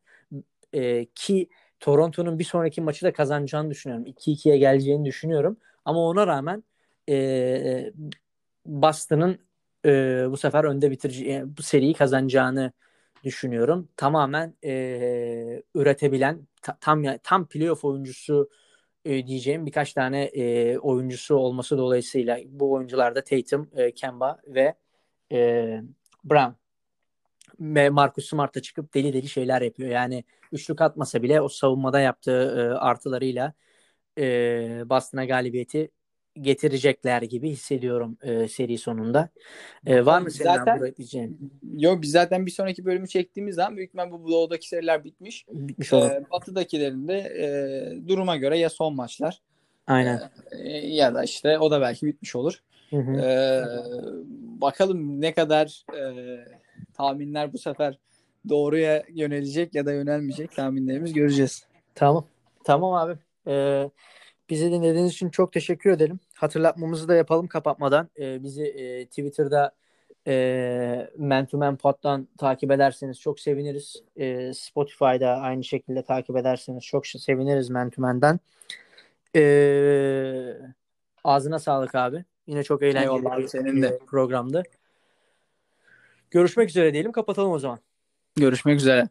e, 0.74 1.06
ki 1.06 1.50
Toronto'nun 1.80 2.40
bir 2.40 2.44
sonraki 2.44 2.82
maçı 2.82 3.06
da 3.06 3.14
kazanacağını 3.14 3.70
düşünüyorum. 3.70 4.06
2-2'ye 4.06 4.58
geleceğini 4.58 5.06
düşünüyorum. 5.06 5.58
Ama 5.86 6.00
ona 6.00 6.28
rağmen 6.28 6.64
e, 7.10 7.94
Boston'ın 8.66 9.40
e, 9.86 10.26
bu 10.32 10.38
sefer 10.38 10.64
önde 10.64 10.92
bitirici 10.92 11.44
bu 11.58 11.62
seriyi 11.62 11.94
kazanacağını 11.94 12.72
düşünüyorum. 13.24 13.90
Tamamen 13.98 14.56
e, 14.64 15.64
üretebilen 15.76 16.48
ta, 16.62 16.78
tam 16.82 17.04
tam 17.24 17.48
playoff 17.48 17.86
oyuncusu 17.86 18.50
e, 19.06 19.28
diyeceğim 19.28 19.66
birkaç 19.66 19.94
tane 19.94 20.24
e, 20.24 20.78
oyuncusu 20.78 21.36
olması 21.36 21.78
dolayısıyla 21.78 22.40
bu 22.46 22.72
oyuncularda 22.74 23.24
Tatum, 23.24 23.70
e, 23.76 23.92
Kemba 23.92 24.38
ve 24.48 24.76
e, 25.32 25.82
Brown 26.24 26.52
ve 27.60 27.90
Marcus 27.90 28.30
Smart 28.30 28.56
da 28.56 28.62
çıkıp 28.62 28.94
deli 28.94 29.14
deli 29.14 29.30
şeyler 29.30 29.62
yapıyor. 29.62 29.90
Yani 29.90 30.24
üçlük 30.52 30.82
atmasa 30.82 31.24
bile 31.24 31.42
o 31.42 31.48
savunmada 31.48 32.00
yaptığı 32.00 32.56
e, 32.58 32.62
artılarıyla 32.78 33.54
e, 34.18 34.24
Boston'a 34.86 35.26
galibiyeti 35.26 35.92
getirecekler 36.36 37.22
gibi 37.22 37.50
hissediyorum 37.50 38.18
e, 38.22 38.48
seri 38.48 38.78
sonunda. 38.78 39.30
E, 39.86 40.06
var 40.06 40.22
mı 40.22 40.32
senin 40.32 40.50
zaten, 40.50 40.94
diyeceğin? 40.98 41.52
Yok 41.78 42.02
biz 42.02 42.12
zaten 42.12 42.46
bir 42.46 42.52
sonraki 42.52 42.86
bölümü 42.86 43.08
çektiğimiz 43.08 43.56
zaman 43.56 43.78
büyük 43.78 43.90
ihtimal 43.90 44.12
bu 44.12 44.32
Doğu'daki 44.32 44.68
seriler 44.68 45.04
bitmiş. 45.04 45.46
Bitmiş 45.52 45.94
olur. 45.94 46.10
E, 46.10 46.24
batı'dakilerinde 46.32 47.18
e, 47.18 48.08
duruma 48.08 48.36
göre 48.36 48.58
ya 48.58 48.70
son 48.70 48.96
maçlar 48.96 49.42
Aynen. 49.88 50.22
E, 50.52 50.70
ya 50.78 51.16
da 51.16 51.24
işte 51.24 51.60
o 51.60 51.72
da 51.72 51.82
belki 51.82 52.06
bitmiş 52.06 52.36
olur. 52.36 52.64
Hı 52.92 52.98
hı. 52.98 53.22
E, 53.22 53.64
bakalım 54.62 55.22
ne 55.22 55.34
kadar 55.34 55.86
e, 55.98 56.04
tahminler 56.94 57.54
bu 57.54 57.58
sefer 57.58 57.98
doğruya 58.50 59.04
yönelecek 59.10 59.76
ya 59.76 59.86
da 59.86 59.94
yönelmeyecek 59.94 60.56
tahminlerimiz 60.56 61.14
göreceğiz. 61.14 61.66
Tamam. 61.96 62.26
Tamam 62.64 62.94
abi. 62.94 63.18
Ee, 63.48 63.90
bizi 64.50 64.72
dinlediğiniz 64.72 65.12
için 65.12 65.30
çok 65.30 65.54
teşekkür 65.54 65.92
edelim. 65.92 66.20
Hatırlatmamızı 66.36 67.08
da 67.08 67.16
yapalım 67.16 67.48
kapatmadan. 67.48 68.10
Ee, 68.20 68.44
bizi 68.44 68.64
e, 68.64 69.06
Twitter'da 69.06 69.72
e, 70.28 71.10
Man 71.18 71.46
to 71.46 71.58
Man 71.58 71.78
Pod'dan 71.78 72.28
takip 72.38 72.72
ederseniz 72.72 73.20
çok 73.20 73.40
seviniriz. 73.40 74.04
E, 74.16 74.54
Spotify'da 74.54 75.30
aynı 75.30 75.64
şekilde 75.64 76.04
takip 76.04 76.38
ederseniz 76.38 76.84
çok 76.84 77.08
seviniriz 77.08 77.70
Man 77.70 77.90
to 77.90 78.02
Man'dan. 78.02 78.40
E, 79.36 79.44
ağzına 81.24 81.60
sağlık 81.60 81.96
abi. 81.96 82.26
Yine 82.48 82.64
çok 82.64 82.82
eğlenceli 82.84 83.38
bir 83.38 83.48
senin 83.48 83.82
de. 83.82 84.00
programdı. 84.08 84.64
Görüşmek 86.32 86.70
üzere 86.70 86.94
diyelim. 86.94 87.12
Kapatalım 87.12 87.52
o 87.52 87.60
zaman. 87.60 87.80
Görüşmek 88.36 88.78
üzere. 88.78 89.10